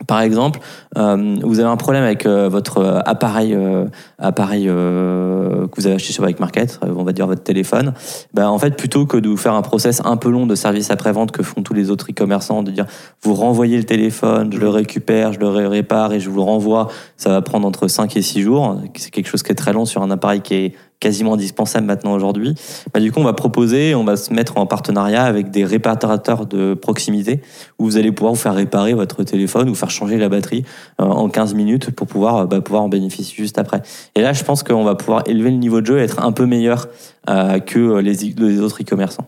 [0.09, 0.59] Par exemple,
[0.99, 3.87] euh, vous avez un problème avec euh, votre euh, appareil, euh,
[4.19, 7.95] appareil que vous avez acheté sur Bike Market, on va dire votre téléphone.
[8.35, 10.91] Ben, en fait, plutôt que de vous faire un process un peu long de service
[10.91, 12.87] après-vente que font tous les autres e-commerçants, de dire
[13.23, 16.43] vous renvoyez le téléphone, je le récupère, je le ré- répare et je vous le
[16.43, 18.77] renvoie, ça va prendre entre 5 et 6 jours.
[18.97, 22.15] C'est quelque chose qui est très long sur un appareil qui est quasiment indispensable maintenant
[22.15, 22.55] aujourd'hui.
[22.95, 26.47] Bah, du coup, on va proposer, on va se mettre en partenariat avec des réparateurs
[26.47, 27.43] de proximité
[27.79, 30.65] où vous allez pouvoir vous faire réparer votre téléphone ou faire changer la batterie
[31.01, 33.83] euh, en 15 minutes pour pouvoir, euh, bah, pouvoir en bénéficier juste après.
[34.15, 36.33] Et là, je pense qu'on va pouvoir élever le niveau de jeu et être un
[36.33, 36.87] peu meilleur
[37.29, 39.27] euh, que les, autres e-commerçants.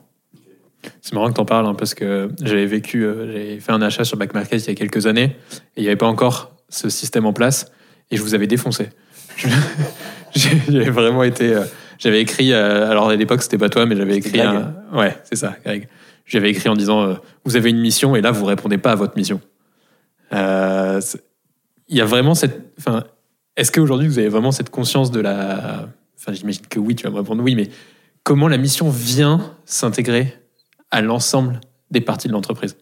[1.03, 4.05] C'est marrant que t'en parles hein, parce que j'avais vécu, euh, j'ai fait un achat
[4.05, 5.37] sur Back Market il y a quelques années
[5.77, 7.67] et il n'y avait pas encore ce système en place
[8.11, 8.89] et je vous avais défoncé.
[10.35, 11.55] J'ai- J'avais vraiment été.
[11.55, 11.65] euh,
[11.99, 14.33] j'avais écrit, euh, alors à l'époque c'était pas toi, mais j'avais écrit.
[14.33, 14.47] Greg.
[14.49, 15.89] un- ouais, c'est ça, Greg.
[16.27, 18.95] J'avais écrit en disant euh, vous avez une mission et là vous répondez pas à
[18.97, 19.41] votre mission.
[20.33, 21.01] Euh,
[21.89, 22.73] Il y a vraiment cette.
[22.79, 23.05] Enfin,
[23.57, 25.87] est-ce qu'aujourd'hui vous avez vraiment cette conscience de la.
[26.19, 27.69] Enfin, j'imagine que oui, tu vas me répondre oui, mais
[28.25, 30.35] comment la mission vient s'intégrer
[30.91, 32.77] à l'ensemble des parties de l'entreprise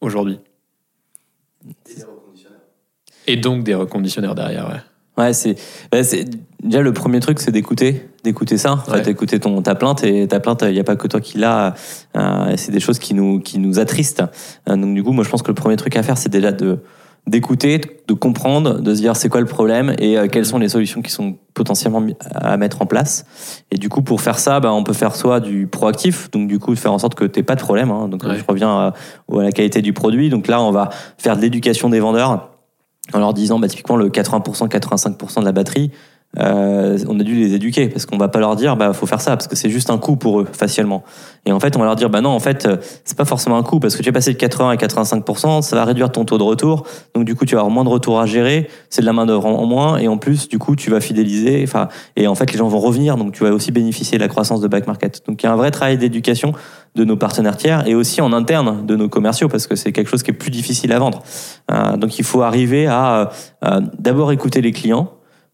[0.00, 0.38] aujourd'hui?
[3.26, 4.80] Et donc des reconditionneurs derrière, ouais.
[5.18, 5.56] Ouais, c'est,
[5.90, 6.24] bah, c'est
[6.62, 8.72] déjà le premier truc, c'est d'écouter, d'écouter ça.
[8.72, 11.20] En fait, écouter ton ta plainte et ta plainte, il n'y a pas que toi
[11.20, 11.74] qui l'as.
[12.16, 14.22] euh, c'est des choses qui nous qui nous attristent.
[14.68, 16.52] Euh, donc du coup, moi, je pense que le premier truc à faire, c'est déjà
[16.52, 16.78] de
[17.28, 20.68] d'écouter, de comprendre, de se dire c'est quoi le problème et euh, quelles sont les
[20.68, 22.00] solutions qui sont potentiellement
[22.36, 23.24] à mettre en place.
[23.72, 26.60] Et du coup, pour faire ça, bah, on peut faire soit du proactif, donc du
[26.60, 27.90] coup de faire en sorte que t'aies pas de problème.
[27.90, 28.36] Hein, donc Ouais.
[28.38, 28.94] je reviens à,
[29.36, 30.28] à la qualité du produit.
[30.30, 32.50] Donc là, on va faire de l'éducation des vendeurs
[33.12, 35.90] en leur disant bah, typiquement le 80%, 85% de la batterie,
[36.38, 39.22] euh, on a dû les éduquer parce qu'on va pas leur dire bah faut faire
[39.22, 41.02] ça parce que c'est juste un coût pour eux facialement.
[41.46, 43.56] Et en fait on va leur dire bah non en fait euh, c'est pas forcément
[43.56, 46.24] un coût parce que tu es passé de 80 à 85%, ça va réduire ton
[46.24, 46.86] taux de retour.
[47.14, 49.24] Donc du coup tu vas avoir moins de retours à gérer, c'est de la main
[49.24, 51.62] d'œuvre en moins et en plus du coup tu vas fidéliser.
[51.64, 54.28] Enfin et en fait les gens vont revenir donc tu vas aussi bénéficier de la
[54.28, 55.22] croissance de back market.
[55.26, 56.52] Donc il y a un vrai travail d'éducation
[56.96, 60.08] de nos partenaires tiers et aussi en interne de nos commerciaux parce que c'est quelque
[60.08, 61.22] chose qui est plus difficile à vendre.
[61.70, 63.30] Euh, donc il faut arriver à
[63.64, 65.10] euh, d'abord écouter les clients,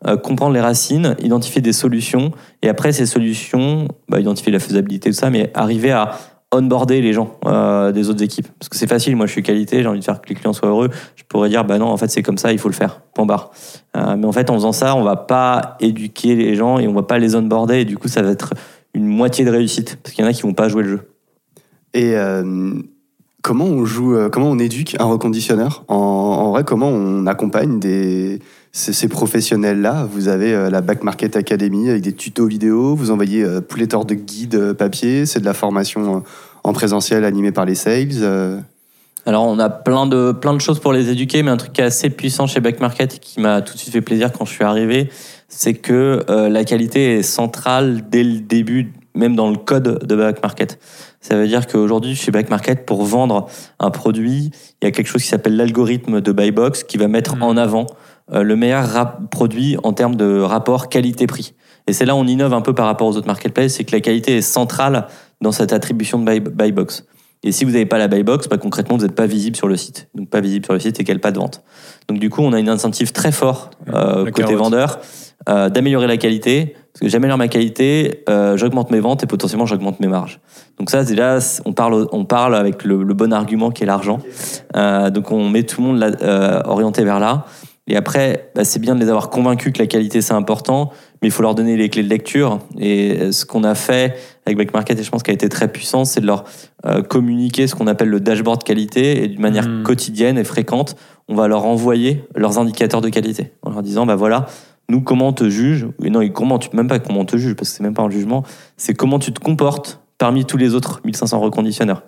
[0.07, 5.11] euh, comprendre les racines, identifier des solutions et après ces solutions, bah, identifier la faisabilité
[5.11, 6.19] tout ça, mais arriver à
[6.55, 9.17] onboarder les gens euh, des autres équipes parce que c'est facile.
[9.17, 10.91] Moi je suis qualité, j'ai envie de faire que les clients soient heureux.
[11.17, 13.01] Je pourrais dire bah non en fait c'est comme ça, il faut le faire.
[13.15, 13.51] Point barre.
[13.97, 16.93] Euh, mais en fait en faisant ça, on va pas éduquer les gens et on
[16.93, 18.55] va pas les onboarder et du coup ça va être
[18.95, 21.09] une moitié de réussite parce qu'il y en a qui vont pas jouer le jeu.
[21.95, 22.15] Et
[23.43, 27.81] comment on joue, euh, comment on éduque un reconditionneur en, vrai, comment on accompagne
[28.73, 30.09] ces, professionnels-là?
[30.11, 34.05] Vous avez euh, la Back Market Academy avec des tutos vidéo, vous envoyez euh, pléthore
[34.05, 36.21] de guides euh, papier, c'est de la formation euh,
[36.65, 38.09] en présentiel animée par les sales.
[38.23, 38.61] euh.
[39.25, 41.81] Alors on a plein de plein de choses pour les éduquer, mais un truc qui
[41.81, 44.45] est assez puissant chez Back Market et qui m'a tout de suite fait plaisir quand
[44.45, 45.11] je suis arrivé,
[45.49, 50.17] c'est que euh, la qualité est centrale dès le début, même dans le code de
[50.17, 50.79] Back Market.
[51.23, 54.51] Ça veut dire qu'aujourd'hui chez Back Market, pour vendre un produit,
[54.83, 57.43] il y a quelque chose qui s'appelle l'algorithme de Buybox qui va mettre Mhm.
[57.43, 57.87] en avant
[58.33, 61.55] euh, le meilleur produit en termes de rapport qualité-prix.
[61.87, 63.93] Et c'est là où on innove un peu par rapport aux autres marketplaces, c'est que
[63.93, 65.07] la qualité est centrale
[65.41, 67.05] dans cette attribution de buy, buy box.
[67.45, 69.67] Et si vous n'avez pas la buy box, bah, concrètement, vous n'êtes pas visible sur
[69.67, 70.09] le site.
[70.15, 71.63] Donc pas visible sur le site, égale pas de vente.
[72.09, 74.59] Donc du coup, on a une incentive très fort euh, côté carotte.
[74.59, 75.01] vendeur
[75.49, 76.77] euh, d'améliorer la qualité.
[76.93, 80.41] Parce que j'améliore ma qualité, euh, j'augmente mes ventes et potentiellement j'augmente mes marges.
[80.79, 84.21] Donc ça, déjà, on parle, on parle avec le, le bon argument qui est l'argent.
[84.77, 87.47] Euh, donc on met tout le monde là, euh, orienté vers là.
[87.89, 91.29] Et après, bah, c'est bien de les avoir convaincus que la qualité c'est important, mais
[91.29, 92.61] il faut leur donner les clés de lecture.
[92.79, 94.15] Et ce qu'on a fait
[94.47, 96.45] avec Back Market, et je pense qu'il a été très puissant, c'est de leur
[97.09, 99.83] communiquer ce qu'on appelle le dashboard qualité et d'une manière Mhm.
[99.83, 100.95] quotidienne et fréquente,
[101.29, 104.47] on va leur envoyer leurs indicateurs de qualité en leur disant bah voilà,
[104.93, 107.71] nous comment on te juge et non, comment tu même pas comment te juge parce
[107.71, 108.45] que c'est même pas un jugement,
[108.77, 112.05] c'est comment tu te comportes parmi tous les autres 1500 reconditionneurs.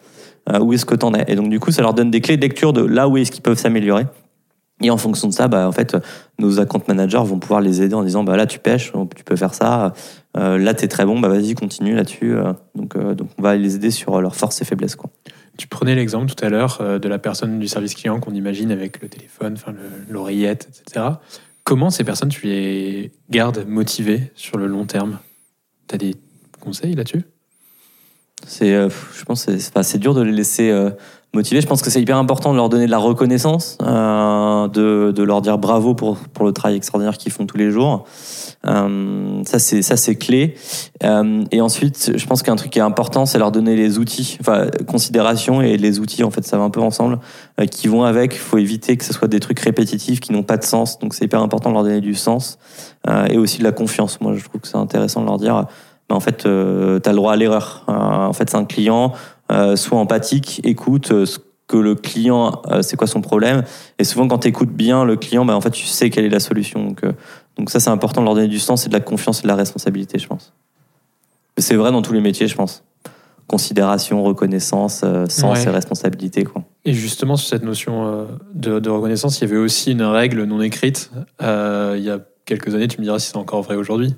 [0.51, 2.21] Euh, où est-ce que tu en es Et donc du coup, ça leur donne des
[2.21, 4.05] clés de lecture de là où est-ce qu'ils peuvent s'améliorer.
[4.83, 5.97] Et en fonction de ça, bah, en fait,
[6.39, 9.37] nos account managers vont pouvoir les aider en disant bah là tu pêches, tu peux
[9.37, 9.95] faire ça,
[10.37, 12.37] euh, là t'es très bon, bah vas-y continue là-dessus.
[12.37, 15.09] Euh, donc, donc on va les aider sur leurs forces et faiblesses quoi.
[15.57, 19.01] Tu prenais l'exemple tout à l'heure de la personne du service client qu'on imagine avec
[19.01, 19.57] le téléphone,
[20.11, 21.07] l'oreillette, etc.
[21.65, 25.19] Comment ces personnes, tu les gardes motivées sur le long terme?
[25.89, 26.15] Tu as des
[26.61, 27.23] conseils là-dessus?
[28.47, 30.91] C'est, euh, je pense, c'est enfin, dur de les laisser euh,
[31.35, 31.61] motiver.
[31.61, 35.43] Je pense que c'est hyper important de leur donner de la reconnaissance, euh, de, leur
[35.43, 38.05] dire bravo pour, le travail extraordinaire qu'ils font tous les jours.
[38.67, 40.55] Euh, ça, c'est clé.
[41.03, 44.39] Euh, et ensuite, je pense qu'un truc qui est important, c'est leur donner les outils,
[44.41, 46.25] enfin, considération et les outils.
[46.25, 47.19] En fait, ça va un peu ensemble,
[47.71, 48.35] qui vont avec.
[48.35, 50.99] Il faut éviter que ce soit des trucs répétitifs qui n'ont pas de sens.
[50.99, 52.59] Donc, c'est hyper important de leur donner du sens
[53.29, 54.21] et aussi de la confiance.
[54.21, 55.67] Moi, je trouve que c'est intéressant de leur dire.
[56.09, 57.85] Bah, en fait, tu as le droit à l'erreur.
[57.87, 59.13] En fait, c'est un client,
[59.51, 63.63] sois empathique, écoute euh, ce que le client, euh, c'est quoi son problème.
[63.99, 66.31] Et souvent, quand tu écoutes bien le client, bah, en fait, tu sais quelle est
[66.31, 66.85] la solution.
[66.85, 67.13] Donc, euh,
[67.57, 69.49] donc ça, c'est important de leur donner du sens et de la confiance et de
[69.49, 70.53] la responsabilité, je pense.
[71.57, 72.85] C'est vrai dans tous les métiers, je pense.
[73.47, 75.65] Considération, reconnaissance, euh, sens Ouais.
[75.67, 76.45] et responsabilité.
[76.45, 76.65] Quoi.
[76.85, 80.45] Et justement, sur cette notion euh, de, de reconnaissance, il y avait aussi une règle
[80.45, 81.11] non écrite.
[81.43, 84.15] euh, il y a quelques années, tu me diras si c'est encore vrai aujourd'hui,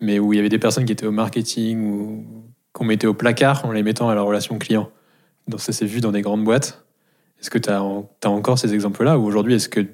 [0.00, 2.24] mais où il y avait des personnes qui étaient au marketing ou
[2.80, 4.88] qu'on mettait au placard en les mettant à la relation client.
[5.48, 6.84] dans- ça s'est vu dans des grandes boîtes.
[7.40, 7.82] Est-ce que tu as,
[8.24, 9.84] encore ces exemples-là Ou aujourd'hui, est-ce que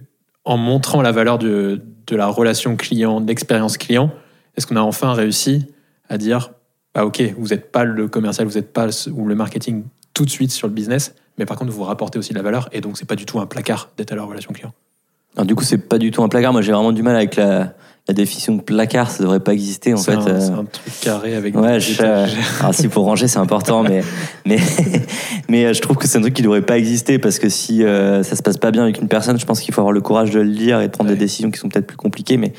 [0.45, 4.13] en montrant la valeur de, la relation client, de l'expérience client,
[4.57, 5.67] est-ce qu'on a enfin réussi
[6.09, 6.53] à dire
[6.95, 10.25] bah ok, vous n'êtes pas le commercial, vous n'êtes pas le- ou le marketing tout
[10.25, 12.81] de suite sur le business, mais par contre vous rapportez aussi de la valeur et
[12.81, 14.73] donc c'est pas du tout un placard d'être à la relation client?
[15.45, 16.53] Du coup, c'est pas du tout un placard.
[16.53, 17.75] Moi, j'ai vraiment du mal avec la,
[18.09, 19.11] la définition de placard.
[19.11, 20.13] Ça devrait pas exister, en fait.
[20.15, 22.03] un, Euh, c'est un truc carré avec Ouais, des je,
[22.61, 24.03] alors si pour ranger c'est important, mais
[24.47, 24.59] mais
[25.49, 27.83] mais euh, je trouve que c'est un truc qui devrait pas exister parce que si
[27.83, 30.01] euh, ça se passe pas bien avec une personne, je pense qu'il faut avoir le
[30.01, 31.17] courage de le lire et de prendre Ouais.
[31.17, 32.53] des décisions qui sont peut-être plus compliquées, mais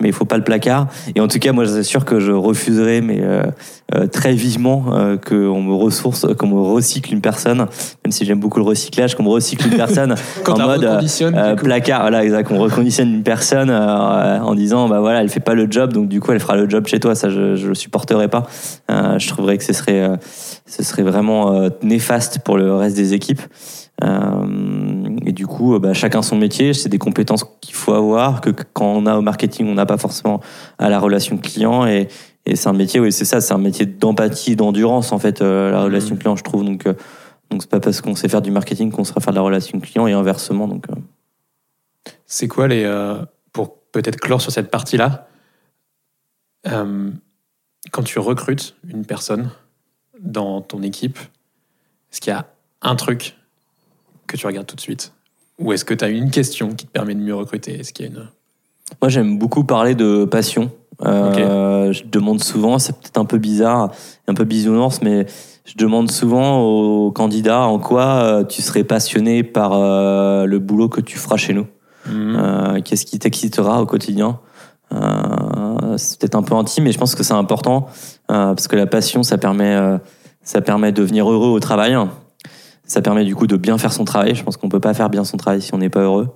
[0.00, 0.88] mais il faut pas le placard.
[1.14, 3.44] Et en tout cas, moi, c'est sûr que je refuserai, mais euh,
[3.94, 8.40] euh, très vivement, euh, qu'on me ressource, qu'on me recycle une personne, même si j'aime
[8.40, 12.50] beaucoup le recyclage, qu'on me recycle une personne Quand en mode, euh, placard, voilà, exact.
[12.50, 16.08] On reconditionne une personne euh, en disant, bah voilà, elle fait pas le job, donc
[16.08, 17.14] du coup, elle fera le job chez toi.
[17.14, 18.46] Ça, je, je le supporterai pas.
[18.90, 20.16] Euh, je trouverais que ce serait, euh,
[20.66, 23.42] ce serait vraiment euh, néfaste pour le reste des équipes.
[24.02, 24.44] Euh,
[25.34, 28.86] du coup, euh, bah, chacun son métier, c'est des compétences qu'il faut avoir, que quand
[28.86, 30.40] on a au marketing, on n'a pas forcément
[30.78, 31.86] à la relation client.
[31.86, 32.08] Et,
[32.46, 35.70] et c'est un métier, oui, c'est ça, c'est un métier d'empathie, d'endurance, en fait, euh,
[35.70, 36.20] la relation Mhm.
[36.20, 36.64] client, je trouve.
[36.64, 36.94] Donc, euh,
[37.50, 39.78] donc c'est pas parce qu'on sait faire du marketing qu'on sera faire de la relation
[39.80, 40.66] client et inversement.
[40.68, 40.94] Donc, euh,
[42.26, 42.84] c'est quoi les.
[43.52, 45.28] pour peut-être clore sur cette partie-là,
[46.64, 49.50] quand tu recrutes une personne
[50.18, 51.18] dans ton équipe,
[52.10, 52.46] est-ce qu'il y a
[52.82, 53.36] un truc
[54.26, 55.12] que tu regardes tout de suite?
[55.58, 58.06] Ou est-ce que tu as une question qui te permet de mieux recruter Est-ce qu'il
[58.06, 58.28] y a une.
[59.00, 60.70] Moi, j'aime beaucoup parler de passion.
[61.02, 63.92] Euh, Je demande souvent, c'est peut-être un peu bizarre,
[64.28, 65.26] un peu bisounours, mais
[65.64, 70.88] je demande souvent aux candidats en quoi euh, tu serais passionné par euh, le boulot
[70.88, 71.66] que tu feras chez nous.
[72.06, 72.36] Mhm.
[72.38, 74.40] Euh, Qu'est-ce qui t'excitera au quotidien?
[75.96, 77.88] C'est peut-être un peu intime, mais je pense que c'est important
[78.28, 79.76] parce que la passion, ça permet,
[80.42, 81.96] ça permet de devenir heureux au travail.
[82.94, 84.36] Ça permet du coup de bien faire son travail.
[84.36, 86.32] Je pense qu'on peut pas faire bien son travail si on n'est pas heureux.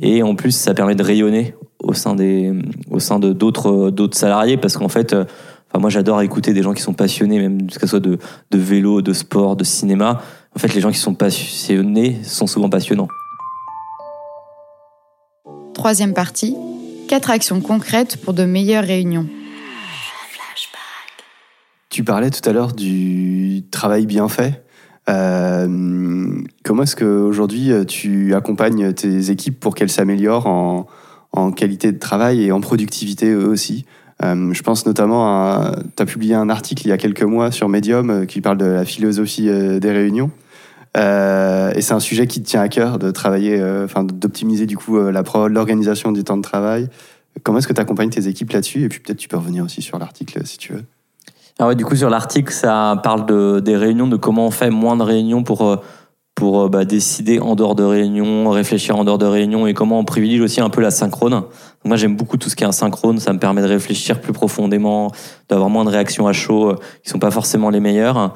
[0.00, 2.52] Et en plus, ça permet de rayonner au sein des,
[2.92, 5.24] au sein de d'autres, d'autres salariés parce qu'en fait, euh,
[5.68, 8.18] enfin moi j'adore écouter des gens qui sont passionnés, même que ce soit de,
[8.52, 10.22] de vélo, de sport, de cinéma.
[10.54, 13.08] En fait, les gens qui sont passionnés sont souvent passionnants.
[15.74, 16.54] Troisième partie,
[17.08, 19.26] quatre actions concrètes pour de meilleures réunions.
[21.90, 24.65] Tu parlais tout à l'heure du travail bien fait.
[25.08, 30.86] Euh, comment est-ce qu'aujourd'hui euh, tu accompagnes tes équipes pour qu'elles s'améliorent en,
[31.52, 33.84] qualité de travail et en productivité aussi?
[34.24, 35.76] Euh, Je pense notamment à.
[35.96, 38.64] Tu as publié un article il y a quelques mois sur Medium qui parle de
[38.64, 40.30] la philosophie des réunions.
[40.96, 44.98] Et c'est un sujet qui te tient à cœur de travailler, enfin d'optimiser du coup
[44.98, 46.88] l'organisation du temps de travail.
[47.42, 48.84] Comment est-ce que tu accompagnes tes équipes là-dessus?
[48.84, 50.84] Et puis peut-être tu peux revenir aussi sur l'article si tu veux.
[51.58, 54.68] Ah ouais, du coup, sur l'article, ça parle de, des réunions, de comment on fait
[54.68, 55.76] moins de réunions pour, euh,
[56.34, 59.98] pour euh, bah, décider en dehors de réunions, réfléchir en dehors de réunions et comment
[59.98, 61.44] on privilégie aussi un peu la synchrone.
[61.82, 63.18] Moi, j'aime beaucoup tout ce qui est asynchrone.
[63.20, 65.10] Ça me permet de réfléchir plus profondément,
[65.48, 68.34] d'avoir moins de réactions à chaud euh, qui sont pas forcément les meilleures.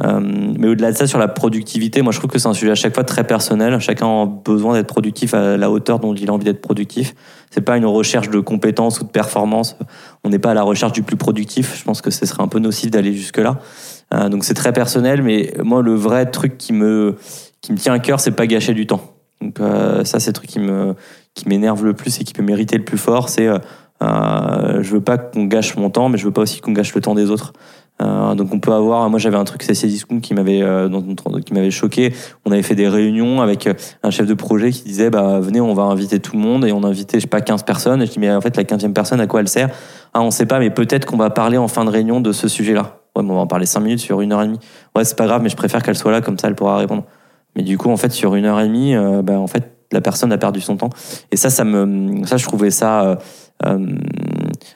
[0.00, 2.70] Euh, mais au-delà de ça, sur la productivité, moi, je trouve que c'est un sujet
[2.70, 3.78] à chaque fois très personnel.
[3.80, 7.14] Chacun a besoin d'être productif à la hauteur dont il a envie d'être productif.
[7.50, 9.76] C'est pas une recherche de compétences ou de performance.
[10.24, 11.76] On n'est pas à la recherche du plus productif.
[11.78, 13.58] Je pense que ce serait un peu nocif d'aller jusque-là.
[14.14, 17.16] Euh, donc c'est très personnel, mais moi, le vrai truc qui me,
[17.60, 19.00] qui me tient à cœur, c'est pas gâcher du temps.
[19.40, 20.94] Donc euh, ça, c'est le truc qui me,
[21.34, 23.28] qui m'énerve le plus et qui peut mériter le plus fort.
[23.28, 23.48] C'est,
[24.00, 27.00] je veux pas qu'on gâche mon temps, mais je veux pas aussi qu'on gâche le
[27.00, 27.52] temps des autres.
[28.00, 30.88] Euh, donc on peut avoir, moi j'avais un truc CC Discount qui m'avait euh,
[31.44, 32.12] qui m'avait choqué.
[32.44, 35.60] On avait fait des réunions avec euh, un chef de projet qui disait bah venez
[35.60, 38.00] on va inviter tout le monde et on a invité je sais pas 15 personnes
[38.02, 39.70] et je dis mais en fait la 15e personne à quoi elle sert?
[40.14, 42.46] Ah on sait pas mais peut-être qu'on va parler en fin de réunion de ce
[42.46, 43.00] sujet-là.
[43.16, 44.60] Ouais on va en parler 5 minutes sur une heure et demie.
[44.94, 47.04] Ouais c'est pas grave mais je préfère qu'elle soit là comme ça elle pourra répondre.
[47.56, 50.30] Mais du coup en fait sur une heure et demie bah, en fait la personne
[50.32, 50.90] a perdu son temps
[51.32, 53.18] et ça ça me ça je trouvais ça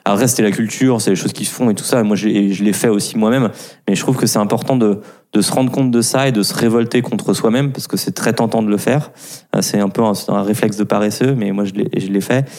[0.05, 1.99] après, c'était la culture, c'est les choses qui se font et tout ça.
[1.99, 3.49] Et moi, je l'ai fait aussi moi-même.
[3.87, 5.01] Mais je trouve que c'est important de,
[5.33, 8.11] de se rendre compte de ça et de se révolter contre soi-même parce que c'est
[8.11, 9.11] très tentant de le faire.
[9.55, 12.49] Euh, C'est un peu un, réflexe de paresseux, mais moi, je l'ai, je l'ai fait.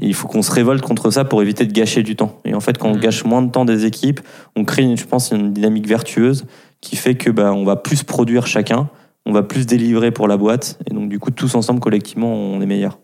[0.00, 2.40] Et il faut qu'on se révolte contre ça pour éviter de gâcher du temps.
[2.44, 3.00] Et en fait, quand on Mhm.
[3.00, 4.20] gâche moins de temps des équipes,
[4.56, 6.46] on crée, une, je pense, une dynamique vertueuse
[6.80, 8.88] qui fait que bah, on va plus produire chacun,
[9.24, 10.78] on va plus délivrer pour la boîte.
[10.90, 12.98] Et donc, du coup, tous ensemble, collectivement, on est meilleur.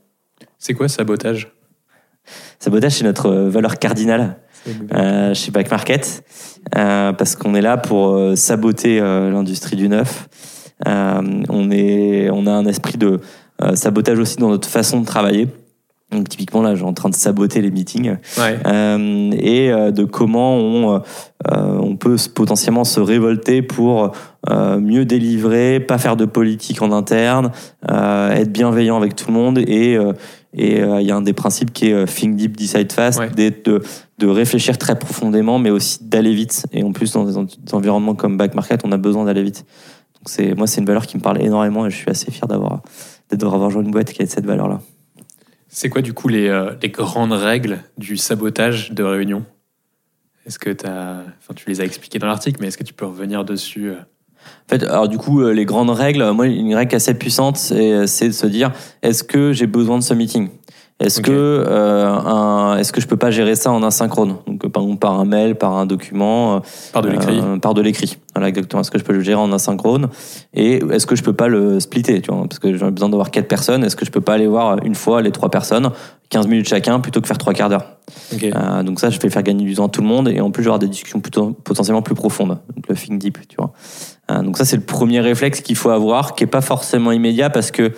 [0.59, 1.53] C'est quoi sabotage?
[2.59, 4.37] Sabotage, c'est notre euh, valeur cardinale.
[4.95, 6.23] euh, chez Back Market
[6.77, 10.29] euh, parce qu'on est là pour saboter l'industrie du neuf.
[10.87, 13.21] On, est, on a un esprit de
[13.75, 15.49] sabotage aussi dans notre façon de travailler.
[16.11, 18.59] Donc typiquement là, j'ai en train de saboter les meetings Ouais.
[18.67, 21.01] euh, et euh, de comment on, euh,
[21.47, 24.13] on peut potentiellement se révolter pour
[24.51, 27.53] mieux délivrer, pas faire de politique en interne,
[27.89, 29.97] être bienveillant avec tout le monde et
[30.53, 33.19] et euh, il y a un des principes qui est euh, think deep, decide fast,
[33.21, 33.31] Ouais.
[33.31, 33.83] de,
[34.19, 36.67] de réfléchir très profondément, mais aussi d'aller vite.
[36.73, 39.43] Et en plus, dans des, en- des environnements comme back market, on a besoin d'aller
[39.45, 39.65] vite.
[40.17, 42.47] Donc c'est moi, c'est une valeur qui me parle énormément et je suis assez fier
[42.49, 42.83] d'avoir
[43.31, 44.81] d'avoir rejoint une boîte qui a cette valeur-là.
[45.69, 49.45] C'est quoi du coup les, euh, les grandes règles du sabotage de réunion
[50.47, 53.07] Est-ce que t'as, enfin, tu les as expliquées dans l'article, mais est-ce que tu peux
[53.07, 53.93] revenir dessus
[54.67, 57.93] En fait, alors du coup, euh, les grandes règles, moi, une règle assez puissante, c'est
[57.93, 58.71] euh, c'est de se dire
[59.03, 60.49] est-ce que j'ai besoin de ce meeting?
[61.01, 61.27] Est-ce Ok.
[61.29, 64.99] que euh, un, est-ce que je peux pas gérer ça en asynchrone Donc, par exemple,
[65.01, 66.61] par un mail, par un document,
[66.93, 68.19] Par de l'écrit euh, par de l'écrit.
[68.35, 68.83] Voilà, exactement.
[68.83, 70.09] Est-ce que je peux le gérer en asynchrone
[70.53, 72.43] Et est-ce que je peux pas le splitter tu vois?
[72.47, 73.83] Parce que j'ai besoin d'avoir quatre personnes.
[73.83, 75.91] Est-ce que je peux pas aller voir une fois les trois personnes,
[76.29, 77.97] 15 minutes chacun, plutôt que faire trois quarts d'heure?
[78.43, 80.51] Euh, donc ça, je vais faire gagner du temps à tout le monde et en
[80.51, 82.59] plus, j'aurai des discussions plutôt, potentiellement plus profondes.
[82.77, 83.73] Donc le think deep, tu vois.
[84.31, 87.51] Euh, donc ça, c'est le premier réflexe qu'il faut avoir, qui est pas forcément immédiat
[87.51, 87.93] parce que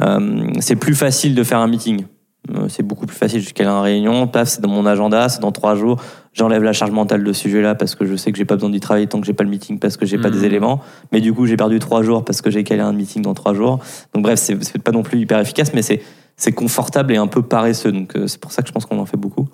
[0.00, 2.04] euh, c'est plus facile de faire un meeting.
[2.50, 3.44] Euh, c'est beaucoup plus facile.
[3.52, 6.02] Cale une réunion, paf, c'est dans mon agenda, c'est dans trois jours.
[6.32, 8.70] J'enlève la charge mentale de ce sujet-là parce que je sais que j'ai pas besoin
[8.70, 10.34] d'y travailler tant que j'ai pas le meeting parce que j'ai pas Mhm.
[10.34, 10.80] des éléments.
[11.12, 13.54] Mais du coup, j'ai perdu trois jours parce que j'ai calé un meeting dans trois
[13.54, 13.78] jours.
[14.14, 16.02] Donc bref, c'est c'est pas non plus hyper efficace, mais c'est
[16.36, 17.92] c'est confortable et un peu paresseux.
[17.92, 19.48] Donc euh, c'est pour ça que je pense qu'on en fait beaucoup.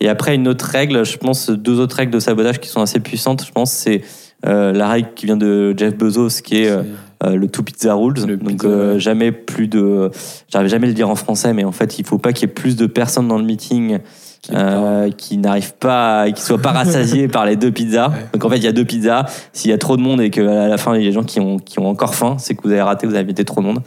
[0.00, 3.00] Et après, une autre règle, je pense, deux autres règles de sabotage qui sont assez
[3.00, 4.02] puissantes, je pense, c'est
[4.42, 6.82] la règle qui vient de Jeff Bezos, qui est euh,
[7.24, 8.14] euh, le two pizza rules.
[8.26, 10.10] Le Donc pizza, euh, jamais plus de,
[10.48, 12.50] j'arrive jamais à le dire en français, mais en fait, il faut pas qu'il y
[12.50, 13.98] ait plus de personnes dans le meeting
[14.42, 18.10] Qui- euh, qui n'arrivent pas, qui soient pas rassasiés par les deux pizzas.
[18.10, 18.26] Ouais.
[18.34, 19.24] Donc en fait, il y a deux pizzas.
[19.52, 21.24] S'il y a trop de monde et qu'à la fin, il y a des gens
[21.24, 23.60] qui ont, qui ont encore faim, c'est que vous avez raté, vous avez invité trop
[23.60, 23.80] de monde.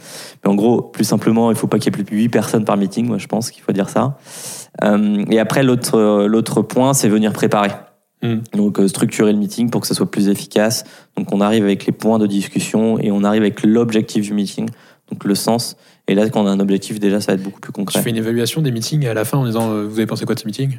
[0.44, 2.64] Mais en gros, plus simplement, il faut pas qu'il y ait plus de 8 personnes
[2.64, 4.18] par meeting, moi je pense qu'il faut dire ça.
[4.84, 7.70] Euh, et après, l'autre euh, l'autre point, c'est venir préparer.
[8.22, 8.40] Hmm.
[8.54, 10.84] Donc euh, structurer le meeting pour que ça soit plus efficace.
[11.16, 14.68] Donc on arrive avec les points de discussion et on arrive avec l'objectif du meeting,
[15.10, 15.76] donc le sens.
[16.06, 18.02] Et là, quand on a un objectif, déjà, ça va être beaucoup plus Tu concret.
[18.02, 20.34] fais une évaluation des meetings à la fin en disant euh, vous avez pensé quoi
[20.34, 20.78] de ce meeting?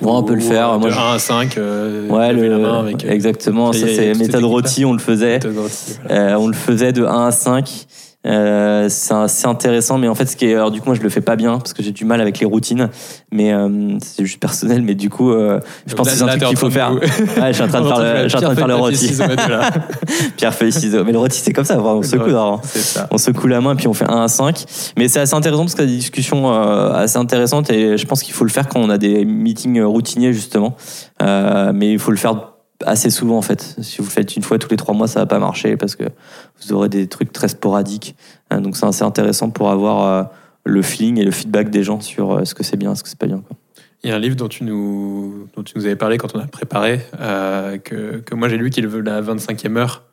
[0.00, 0.70] Ouais, on peut le faire.
[0.72, 3.04] euh, Moi, de je- 1 à 5, euh, Ouais, le- la main avec.
[3.04, 3.72] exactement.
[3.74, 5.38] Ça, c'est méthode rôti, on le faisait.
[5.46, 5.68] voilà.
[6.10, 7.86] Euh, on le faisait de 1 à 5.
[8.26, 11.00] Euh, c'est assez intéressant, mais en fait, ce qui est, alors du coup, moi, je
[11.00, 12.90] le fais pas bien parce que j'ai du mal avec les routines,
[13.32, 14.82] mais euh, c'est juste personnel.
[14.82, 16.92] Mais du coup, euh, je pense Là- que c'est un là, truc qu'il faut faire.
[16.92, 17.00] Ouais,
[17.48, 18.84] je suis en train de faire le, je suis en train de faire le Pierre,
[18.84, 19.14] rôti.
[20.36, 21.02] Pierre feuille ciseaux.
[21.04, 21.80] Mais le rôti, c'est comme ça.
[21.80, 23.08] On secoue ça.
[23.10, 24.64] On secoue la main puis on fait 1 à 5.
[24.98, 26.52] Mais c'est assez intéressant parce qu'il y a des discussions
[26.92, 30.32] assez intéressantes et je pense qu'il faut le faire quand on a des meetings routiniers
[30.34, 30.76] justement.
[31.20, 32.49] Mais il faut le faire
[32.84, 33.76] assez souvent en fait.
[33.80, 35.96] Si vous le faites une fois tous les trois mois, ça va pas marcher parce
[35.96, 36.04] que
[36.60, 38.16] vous aurez des trucs très sporadiques.
[38.52, 40.22] Euh, donc c'est assez intéressant pour avoir euh,
[40.64, 43.08] le feeling et le feedback des gens sur euh, ce que c'est bien, ce que
[43.08, 43.42] c'est pas bien.
[43.46, 43.56] Quoi.
[44.02, 46.40] Il y a un livre dont tu nous, dont tu nous avais parlé quand on
[46.40, 50.04] a préparé, euh, que, que moi j'ai lu qui est la 25e heure.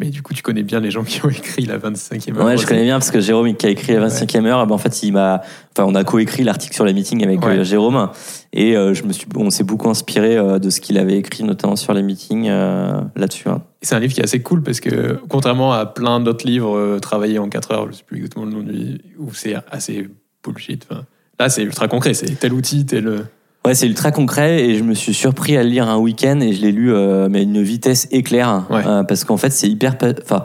[0.00, 2.44] Mais du coup, tu connais bien les gens qui ont écrit la 25e heure.
[2.44, 4.74] Ouais, je connais bien parce que Jérôme qui a écrit la 25e heure, eh ben,
[4.74, 5.40] en fait, il m'a,
[5.76, 7.58] enfin, on a coécrit l'article sur les meetings avec Ouais.
[7.58, 8.10] euh, Jérôme
[8.52, 11.44] et euh, je me suis, on s'est beaucoup inspiré euh, de ce qu'il avait écrit,
[11.44, 13.48] notamment sur les meetings là-dessus.
[13.48, 13.62] hein.
[13.82, 17.38] C'est un livre qui est assez cool parce que, contrairement à plein d'autres livres travaillés
[17.38, 20.08] en 4 heures, je sais plus exactement le nom du où c'est assez
[20.42, 20.86] bullshit.
[20.90, 21.04] enfin,
[21.38, 22.14] là, c'est ultra concret.
[22.14, 23.26] C'est tel outil, tel.
[23.66, 26.52] Ouais, c'est ultra concret et je me suis surpris à le lire un week-end et
[26.52, 28.82] je l'ai lu euh, mais à une vitesse éclair Ouais.
[28.86, 30.44] euh, parce qu'en fait c'est hyper, enfin.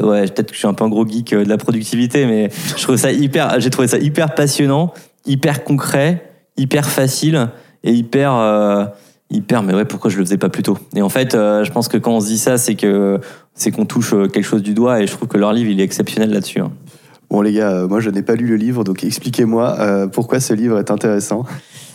[0.00, 2.48] Ouais, peut-être que je suis un peu un gros geek euh, de la productivité, mais
[2.78, 4.94] je trouve ça hyper, j'ai trouvé ça hyper passionnant,
[5.26, 7.48] hyper concret, hyper facile
[7.84, 8.86] et hyper, euh,
[9.30, 9.62] hyper.
[9.62, 10.78] Mais ouais, pourquoi je le faisais pas plus tôt?
[10.96, 13.20] Et en fait, euh, je pense que quand on se dit ça, c'est que
[13.54, 15.84] c'est qu'on touche quelque chose du doigt et je trouve que leur livre il est
[15.84, 16.60] exceptionnel là-dessus.
[16.60, 16.72] hein.
[17.28, 20.52] Bon les gars, moi je n'ai pas lu le livre, donc expliquez-moi euh, pourquoi ce
[20.54, 21.44] livre est intéressant.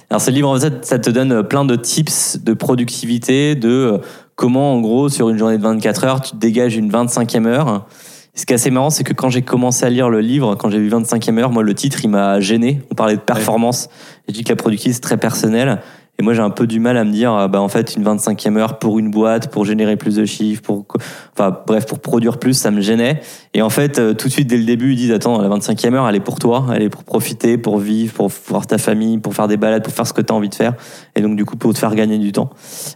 [0.10, 3.98] Alors ce livre, en fait, ça te donne plein de tips de productivité, de euh,
[4.36, 7.86] comment, en gros, sur une journée de 24 heures, tu te dégages une 25e heure.
[8.34, 10.70] Ce qui est assez marrant, c'est que quand j'ai commencé à lire le livre, quand
[10.70, 12.82] j'ai vu 25e heure, moi, le titre, il m'a gêné.
[12.92, 13.90] On parlait de performance.
[14.28, 15.82] J'ai dit que la productivité, c'est très personnel.
[16.20, 18.04] Et moi, j'ai un peu du mal à me dire, euh, bah, en fait, une
[18.04, 20.86] 25e heure pour une boîte, pour générer plus de chiffres, pour,
[21.34, 23.22] enfin, bref, pour produire plus, ça me gênait.
[23.54, 25.94] Et en fait, euh, tout de suite, dès le début, ils disent, attends, la 25e
[25.94, 29.20] heure, elle est pour toi, elle est pour profiter, pour vivre, pour voir ta famille,
[29.20, 30.74] pour faire des balades, pour faire ce que tu as envie de faire.
[31.16, 32.50] Et donc, du coup, pour te faire gagner du temps.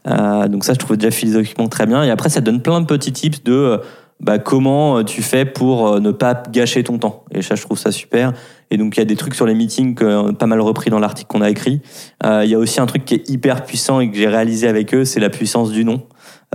[0.07, 2.03] Euh, donc ça, je trouve déjà philosophiquement très bien.
[2.03, 3.77] Et après, ça donne plein de petits tips de euh,
[4.21, 7.25] bah, comment euh, tu fais pour euh, ne pas gâcher ton temps?
[7.31, 8.33] Et ça, je trouve ça super.
[8.69, 10.89] Et donc, il y a des trucs sur les meetings que euh, pas mal repris
[10.89, 11.81] dans l'article qu'on a écrit.
[12.23, 14.67] Euh, Il y a aussi un truc qui est hyper puissant et que j'ai réalisé
[14.67, 16.03] avec eux, c'est la puissance du non,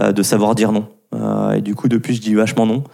[0.01, 0.87] euh, de savoir dire non.
[1.15, 2.85] Euh, et du coup, depuis, je dis vachement non.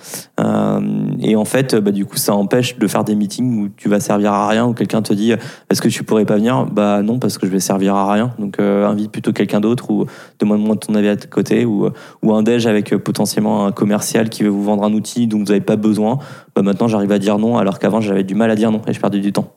[0.40, 0.80] Euh,
[1.20, 4.00] et en fait, bah, du coup, ça empêche de faire des meetings où tu vas
[4.00, 6.66] servir à rien, où quelqu'un te dit est-ce que tu pourrais pas venir?
[6.66, 8.32] Bah non, parce que je vais servir à rien.
[8.38, 10.06] Donc euh, invite plutôt quelqu'un d'autre ou
[10.38, 11.88] demande-moi ton avis à côté ou,
[12.22, 15.44] ou un déj avec potentiellement un commercial qui veut vous vendre un outil dont vous
[15.44, 16.18] n'avez pas besoin.
[16.54, 18.92] Bah maintenant, j'arrive à dire non, alors qu'avant, j'avais du mal à dire non et
[18.92, 19.52] je perdais du temps.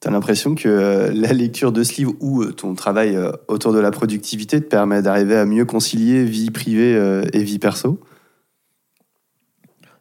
[0.00, 3.74] T'as l'impression que euh, la lecture de ce livre ou euh, ton travail euh, autour
[3.74, 8.00] de la productivité te permet d'arriver à mieux concilier vie privée et vie perso?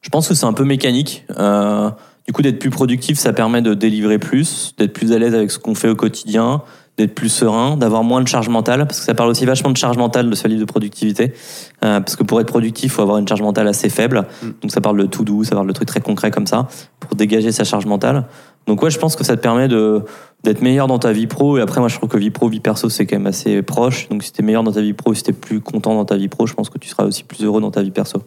[0.02, 1.26] Je pense que c'est un peu mécanique.
[1.28, 5.52] du coup, d'être plus productif, ça permet de délivrer plus, d'être plus à l'aise avec
[5.52, 6.62] ce qu'on fait au quotidien,
[6.98, 9.78] d'être plus serein, d'avoir moins de charge mentale, parce que ça parle aussi vachement de
[9.78, 11.34] charge mentale de ce livre de productivité.
[11.82, 14.26] parce que pour être productif, il faut avoir une charge mentale assez faible.
[14.42, 14.48] Mm.
[14.62, 16.70] Donc ça parle de tout doux, ça parle de trucs très concrets comme ça,
[17.02, 18.26] pour dégager sa charge mentale.
[18.70, 20.04] Donc ouais, je pense que ça te permet de
[20.44, 21.58] d'être meilleur dans ta vie pro.
[21.58, 24.08] Et après, moi, je trouve que vie pro, vie perso, c'est quand même assez proche.
[24.10, 26.28] Donc si t'es meilleur dans ta vie pro, si t'es plus content dans ta vie
[26.28, 28.22] pro, je pense que tu seras aussi plus heureux dans ta vie perso.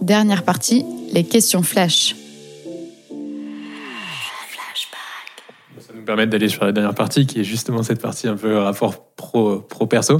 [0.00, 2.14] Dernière partie, les questions flash.
[5.80, 8.58] Ça nous permet d'aller sur la dernière partie, qui est justement cette partie un peu
[8.58, 10.18] rapport pro, pro perso.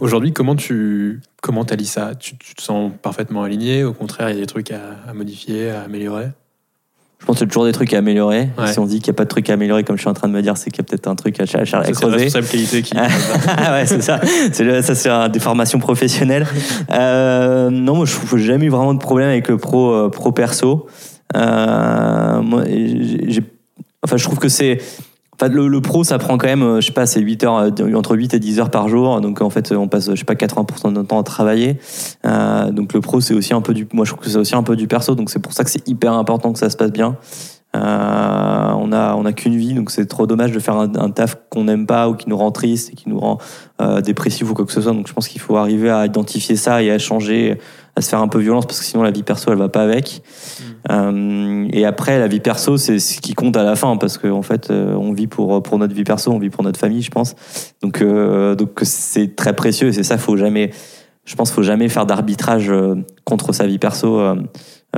[0.00, 2.16] Aujourd'hui, comment tu comment allies ça?
[2.16, 3.84] Tu, te sens parfaitement aligné?
[3.84, 6.30] Au contraire, il y a des trucs à modifier, à améliorer?
[7.24, 8.50] Je pense qu'il y a toujours des trucs à améliorer.
[8.66, 10.12] Si on dit qu'il n'y a pas de trucs à améliorer, comme je suis en
[10.12, 11.94] train de me dire, c'est qu'il y a peut-être un truc à, à, à creuser.
[11.94, 12.94] C'est la responsabilité qui.
[12.96, 14.20] ouais, c'est ça.
[14.52, 16.46] C'est ça, c'est des formations professionnelles.
[16.90, 20.10] Euh, non, moi, je que j'ai jamais eu vraiment de problème avec le pro, euh,
[20.10, 20.86] pro perso.
[21.34, 23.42] Euh, moi, j'ai,
[24.02, 24.82] enfin, je trouve que c'est
[25.40, 27.94] Enfin, le, pro, ça prend quand même, euh, je sais pas, c'est 8 heures, euh,
[27.94, 29.20] entre 8 et 10 heures par jour.
[29.20, 31.78] Donc, en fait, on passe, je sais pas, 80% de notre temps à travailler.
[32.24, 34.54] Euh, donc, le pro, c'est aussi un peu du, moi, je trouve que c'est aussi
[34.54, 35.14] un peu du perso.
[35.14, 37.16] Donc, c'est pour ça que c'est hyper important que ça se passe bien.
[37.76, 41.36] On a, on a qu'une vie, donc c'est trop dommage de faire un, un taf
[41.50, 43.38] qu'on n'aime pas ou qui nous rend triste et qui nous rend
[43.80, 44.92] euh, dépressif ou quoi que ce soit.
[44.92, 47.58] Donc, je pense qu'il faut arriver à identifier ça et à changer
[47.96, 49.82] à se faire un peu violence parce que sinon la vie perso elle va pas
[49.82, 50.22] avec.
[50.90, 54.32] Euh, et après la vie perso c'est ce qui compte à la fin parce qu'en
[54.32, 57.02] en fait euh, on vit pour pour notre vie perso, on vit pour notre famille
[57.02, 57.34] je pense.
[57.82, 60.70] Donc euh, donc c'est très précieux et c'est ça faut jamais
[61.24, 64.36] je pense faut jamais faire d'arbitrage euh, contre sa vie perso euh,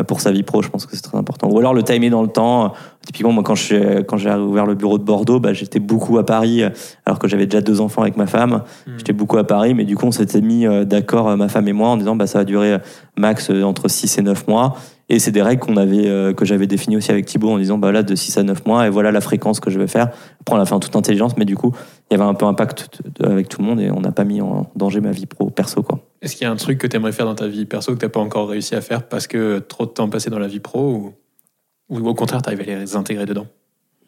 [0.04, 1.48] pour sa vie pro, je pense que c'est très important.
[1.50, 2.72] Ou alors le timer dans le temps.
[3.04, 6.26] Typiquement, moi, quand j'ai quand j'ai ouvert le bureau de Bordeaux, bah, j'étais beaucoup à
[6.26, 6.62] Paris,
[7.04, 8.62] alors que j'avais déjà deux enfants avec ma femme.
[8.86, 8.92] Hmm.
[8.98, 11.72] J'étais beaucoup à Paris, mais du coup, on s'était mis euh, d'accord, ma femme et
[11.72, 12.78] moi, en disant, bah, ça va durer
[13.16, 14.76] max entre 6 et 9 mois.
[15.08, 18.02] Et c'est des règles euh, que j'avais définies aussi avec Thibaut en disant, bah là,
[18.02, 20.10] de 6 à 9 mois, et voilà la fréquence que je vais faire.
[20.40, 21.72] Après, on l'a fait en toute intelligence, mais du coup,
[22.10, 24.40] il y avait un peu impact avec tout le monde et on n'a pas mis
[24.40, 26.00] en danger ma vie pro, perso, quoi.
[26.22, 27.98] Est-ce qu'il y a un truc que tu aimerais faire dans ta vie perso que
[27.98, 30.48] tu n'as pas encore réussi à faire parce que trop de temps passé dans la
[30.48, 31.14] vie pro ou,
[31.88, 33.46] ou au contraire, tu arrives à les intégrer dedans?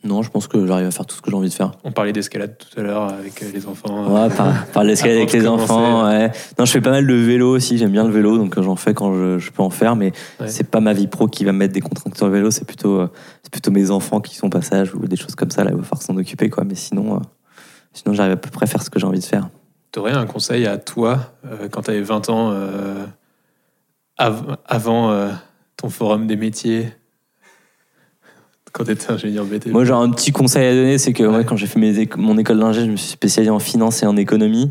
[0.05, 1.73] Non, je pense que j'arrive à faire tout ce que j'ai envie de faire.
[1.83, 4.07] On parlait d'escalade tout à l'heure avec euh, les enfants.
[4.07, 6.07] Ouais, par, par l'escalade avec les enfants.
[6.07, 6.31] Ouais.
[6.57, 7.79] Non, je fais pas mal de vélo aussi.
[7.79, 9.97] J'aime bien le vélo, donc j'en fais quand je, je, peux en faire.
[9.97, 10.13] Mais
[10.47, 12.53] c'est pas ma vie pro qui va me mettre des contraintes sur le vélo.
[12.53, 13.09] C'est plutôt, euh,
[13.43, 15.65] c'est plutôt mes enfants qui sont passage ou des choses comme ça.
[15.65, 16.63] Là, il va falloir s'en occuper, quoi.
[16.63, 17.21] Mais sinon, euh,
[17.93, 19.49] sinon, j'arrive à peu près à faire ce que j'ai envie de faire.
[19.91, 21.33] Tu aurais un conseil à toi
[21.73, 22.55] quand tu avais 20 ans,
[24.17, 25.31] avant
[25.77, 26.93] ton forum des métiers?
[28.73, 31.45] Quand tu étais ingénieur BTP Moi, j'ai un petit conseil à donner, c'est que moi,
[31.45, 34.17] quand j'ai fait mes, mon école d'ingé, je me suis spécialisé en finance et en
[34.17, 34.71] économie,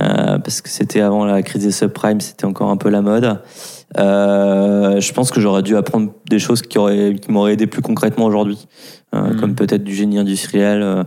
[0.00, 3.40] euh, parce que c'était avant la crise des subprimes, c'était encore un peu la mode.
[3.98, 7.82] Euh, je pense que j'aurais dû apprendre des choses qui, auraient, qui m'auraient aidé plus
[7.82, 8.66] concrètement aujourd'hui,
[9.14, 9.40] euh, hmm.
[9.40, 11.06] comme peut-être du génie industriel,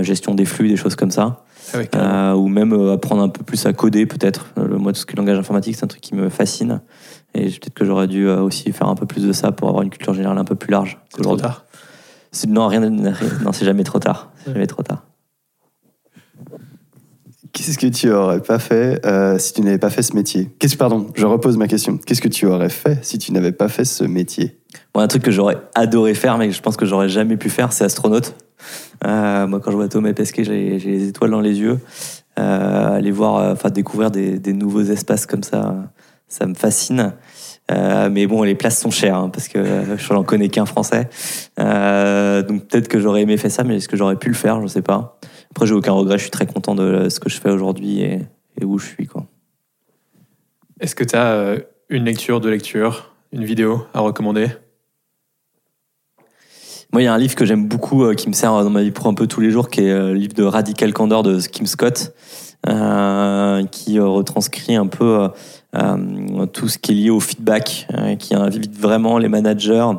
[0.00, 1.44] gestion des flux, des choses comme ça.
[1.92, 4.46] Ah ou même apprendre un peu plus à coder, peut-être.
[4.56, 6.80] moi, tout ce qui est langage informatique, c'est un truc qui me fascine.
[7.34, 9.90] Et peut-être que j'aurais dû aussi faire un peu plus de ça pour avoir une
[9.90, 10.98] culture générale un peu plus large.
[11.14, 11.61] C'est trop tard
[12.48, 14.32] non, rien, non, c'est jamais trop tard.
[14.46, 15.04] Jamais trop tard.
[17.52, 20.50] Qu'est-ce que tu aurais pas fait euh, si tu n'avais pas fait ce métier?
[20.58, 21.98] Qu'est-ce pardon, je repose ma question.
[21.98, 24.58] Qu'est-ce que tu aurais fait si tu n'avais pas fait ce métier?
[24.94, 27.72] Un truc que j'aurais adoré faire, mais que je pense que j'aurais jamais pu faire,
[27.74, 28.34] c'est astronaute.
[29.04, 31.78] Euh, moi, quand je vois Thomas Pesquet, j'ai les étoiles dans les yeux.
[32.38, 35.92] Euh, aller voir, enfin découvrir des, des, nouveaux espaces comme ça,
[36.28, 37.12] ça me fascine.
[37.70, 41.08] Euh, mais bon, les places sont chères hein, parce que je n'en connais qu'un français.
[41.58, 44.56] Euh, donc peut-être que j'aurais aimé faire ça, mais est-ce que j'aurais pu le faire?
[44.58, 45.18] Je ne sais pas.
[45.50, 46.18] Après, j'ai aucun regret.
[46.18, 48.20] Je suis très content de ce que je fais aujourd'hui et,
[48.64, 49.06] où je suis.
[49.06, 49.26] Quoi.
[50.80, 51.58] Est-ce que tu as euh,
[51.88, 54.48] une lecture, de lecture, une vidéo à recommander?
[56.92, 58.90] Moi, il y a un livre que j'aime beaucoup, qui me sert dans ma vie
[58.90, 61.66] pro un peu tous les jours, qui est le livre de Radical Candor de Kim
[61.66, 62.12] Scott,
[62.66, 65.28] qui retranscrit un peu euh,
[66.52, 69.90] tout ce qui est lié au feedback, euh, qui invite vraiment les managers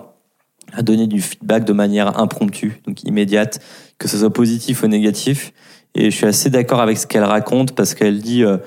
[0.72, 3.60] à donner du feedback de manière impromptue, donc immédiate,
[3.98, 5.54] que ce soit positif ou négatif.
[5.96, 8.58] Et je suis assez d'accord avec ce qu'elle raconte parce qu'elle dit, euh,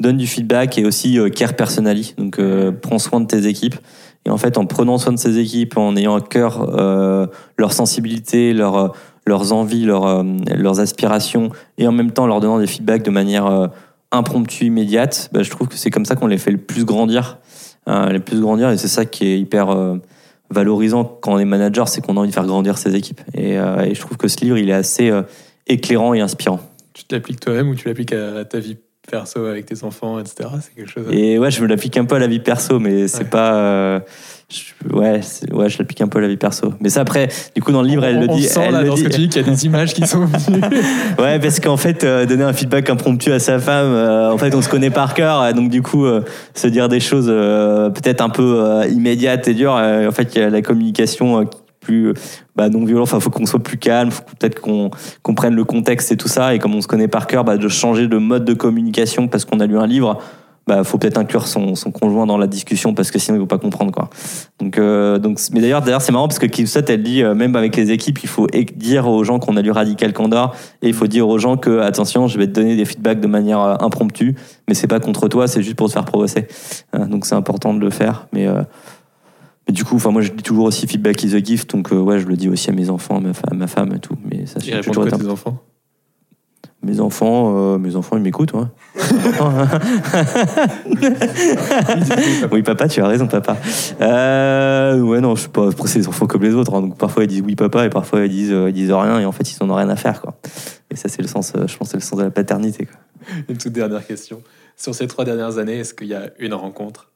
[0.00, 2.14] donne du feedback et aussi euh, care personally.
[2.18, 3.76] Donc, euh, prends soin de tes équipes.
[4.24, 7.72] Et en fait, en prenant soin de ces équipes, en ayant à cœur euh, leur
[7.72, 8.88] sensibilité, leur, euh,
[9.24, 13.10] leurs envies, leurs, euh, leurs aspirations, et en même temps leur donnant des feedbacks de
[13.10, 13.68] manière euh,
[14.16, 17.38] impromptue, immédiate, bah, je trouve que c'est comme ça qu'on les fait le plus grandir.
[17.88, 19.96] Euh, les plus grandir, et c'est ça qui est hyper euh,
[20.50, 23.20] valorisant quand on est manager, c'est qu'on a envie de faire grandir ses équipes.
[23.34, 25.22] Et, euh, je trouve que ce livre, il est assez euh,
[25.66, 26.60] éclairant et inspirant.
[26.94, 30.48] Tu l'appliques toi-même ou tu l'appliques à ta vie perso avec tes enfants, etc.
[30.60, 31.06] C'est quelque chose.
[31.10, 33.24] Et ouais, je me l'applique un peu à la vie perso, mais c'est Ouais.
[33.24, 33.54] pas.
[33.54, 34.00] euh,
[34.48, 35.20] je- ouais,
[35.52, 36.72] ouais, je l'applique un peu à la vie perso.
[36.80, 38.44] Mais ça, après, du coup, dans le livre, elle on, le on dit.
[38.44, 40.24] sent elle là dans ce que tu dis qu'il y a des images qui sont
[40.24, 40.60] venues.
[41.18, 44.54] Ouais, parce qu'en fait, euh, donner un feedback impromptu à sa femme, euh, en fait,
[44.54, 46.22] on se connaît par cœur, donc du coup, euh,
[46.54, 49.76] se dire des choses euh, peut-être un peu euh, immédiates et dures.
[49.76, 51.44] euh, en fait, il y a la communication euh,
[51.92, 52.14] euh,
[52.54, 53.04] bah, non violente.
[53.04, 54.90] Enfin, faut qu'on soit plus calme, faut peut-être qu'on
[55.22, 56.54] qu'on prenne le contexte et tout ça.
[56.54, 59.44] Et comme on se connaît par cœur, bah, de changer de mode de communication parce
[59.44, 60.18] qu'on a lu un livre.
[60.68, 63.46] Bah, faut peut-être inclure son, conjoint dans la discussion parce que sinon il ne va
[63.46, 64.10] pas comprendre quoi.
[64.78, 67.76] Euh, donc, mais d'ailleurs, d'ailleurs, c'est marrant parce que Kim elle dit euh, même avec
[67.76, 71.06] les équipes, il faut dire aux gens qu'on a lu Radical Candor et il faut
[71.06, 74.34] dire aux gens que attention, je vais te donner des feedbacks de manière impromptue,
[74.66, 76.48] mais c'est pas contre toi, c'est juste pour te faire progresser.
[76.96, 78.26] Euh, donc c'est important de le faire.
[78.32, 78.48] Mais,
[79.66, 81.96] mais du coup, enfin moi je dis toujours aussi feedback is a gift, donc euh,
[81.98, 83.98] ouais, je le dis aussi à mes enfants, à ma, fa- à ma femme et
[84.00, 84.16] tout.
[84.24, 85.58] Mais ça, répondent toujours tes enfants?
[86.82, 88.66] Mes enfants, euh, mes enfants, ils m'écoutent, ouais.
[92.52, 93.56] oui, papa, tu as raison, papa.
[94.00, 95.68] Euh, ouais, non, je suis pas.
[95.68, 96.74] Après, c'est des enfants comme les autres.
[96.74, 96.82] hein.
[96.82, 99.24] donc parfois ils disent oui, papa, et parfois ils disent, euh, ils disent rien, et
[99.24, 100.38] en fait ils en ont rien à faire, quoi.
[100.90, 101.52] Et ça, c'est le sens.
[101.54, 102.96] je pense, c'est le sens de la paternité, quoi.
[103.48, 104.42] Une toute dernière question.
[104.76, 107.10] Sur ces trois dernières années, est-ce qu'il y a une rencontre,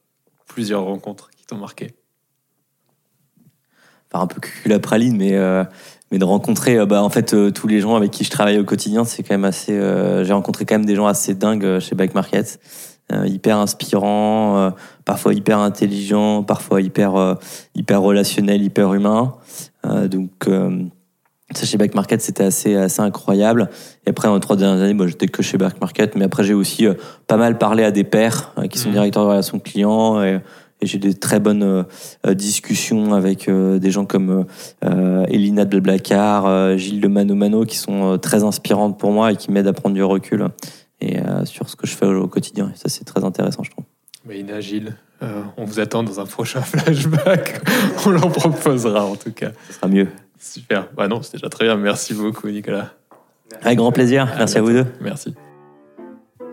[0.47, 1.93] plusieurs rencontres qui t'ont marqué?
[4.13, 5.63] Enfin, un peu cul la praline, mais euh,
[6.11, 8.59] mais de rencontrer, euh, bah, en fait, euh, tous les gens avec qui je travaille
[8.59, 9.71] au quotidien, c'est quand même assez.
[9.71, 12.59] euh, J'ai rencontré quand même des gens assez dingues chez Back Market,
[13.13, 14.69] euh, hyper inspirants, euh,
[15.05, 17.35] parfois hyper intelligents, parfois hyper euh,
[17.75, 19.35] hyper relationnels, hyper humains.
[19.85, 20.83] Euh, donc euh,
[21.53, 23.69] ça chez Back Market, c'était assez assez incroyable.
[24.05, 26.43] Et après, dans les trois dernières années, moi, j'étais que chez Back Market, mais après,
[26.43, 26.93] j'ai aussi euh,
[27.27, 28.93] pas mal parlé à des pairs euh, qui sont Mhm.
[28.95, 30.39] directeurs de relations clients et,
[30.81, 31.83] et j'ai des très bonnes euh,
[32.25, 34.45] euh, discussions avec euh, des gens comme
[34.81, 39.35] Elina de Blacard, euh, Gilles de Mano Mano, qui sont très inspirantes pour moi et
[39.35, 40.47] qui m'aident à prendre du recul
[40.99, 42.71] et sur ce que je fais au, quotidien.
[42.73, 43.85] Et ça, c'est très intéressant, je trouve.
[44.25, 47.61] Mais Ina, Gilles, euh, on vous attend dans un prochain flashback.
[48.05, 49.51] on leur proposera en tout cas.
[49.67, 50.07] Ce sera mieux.
[50.39, 50.89] Super.
[50.95, 51.75] Bah non, c'est déjà très bien.
[51.75, 52.93] Merci beaucoup, Nicolas.
[53.61, 54.27] Avec grand plaisir.
[54.37, 54.85] Merci à vous deux.
[55.01, 55.33] Merci.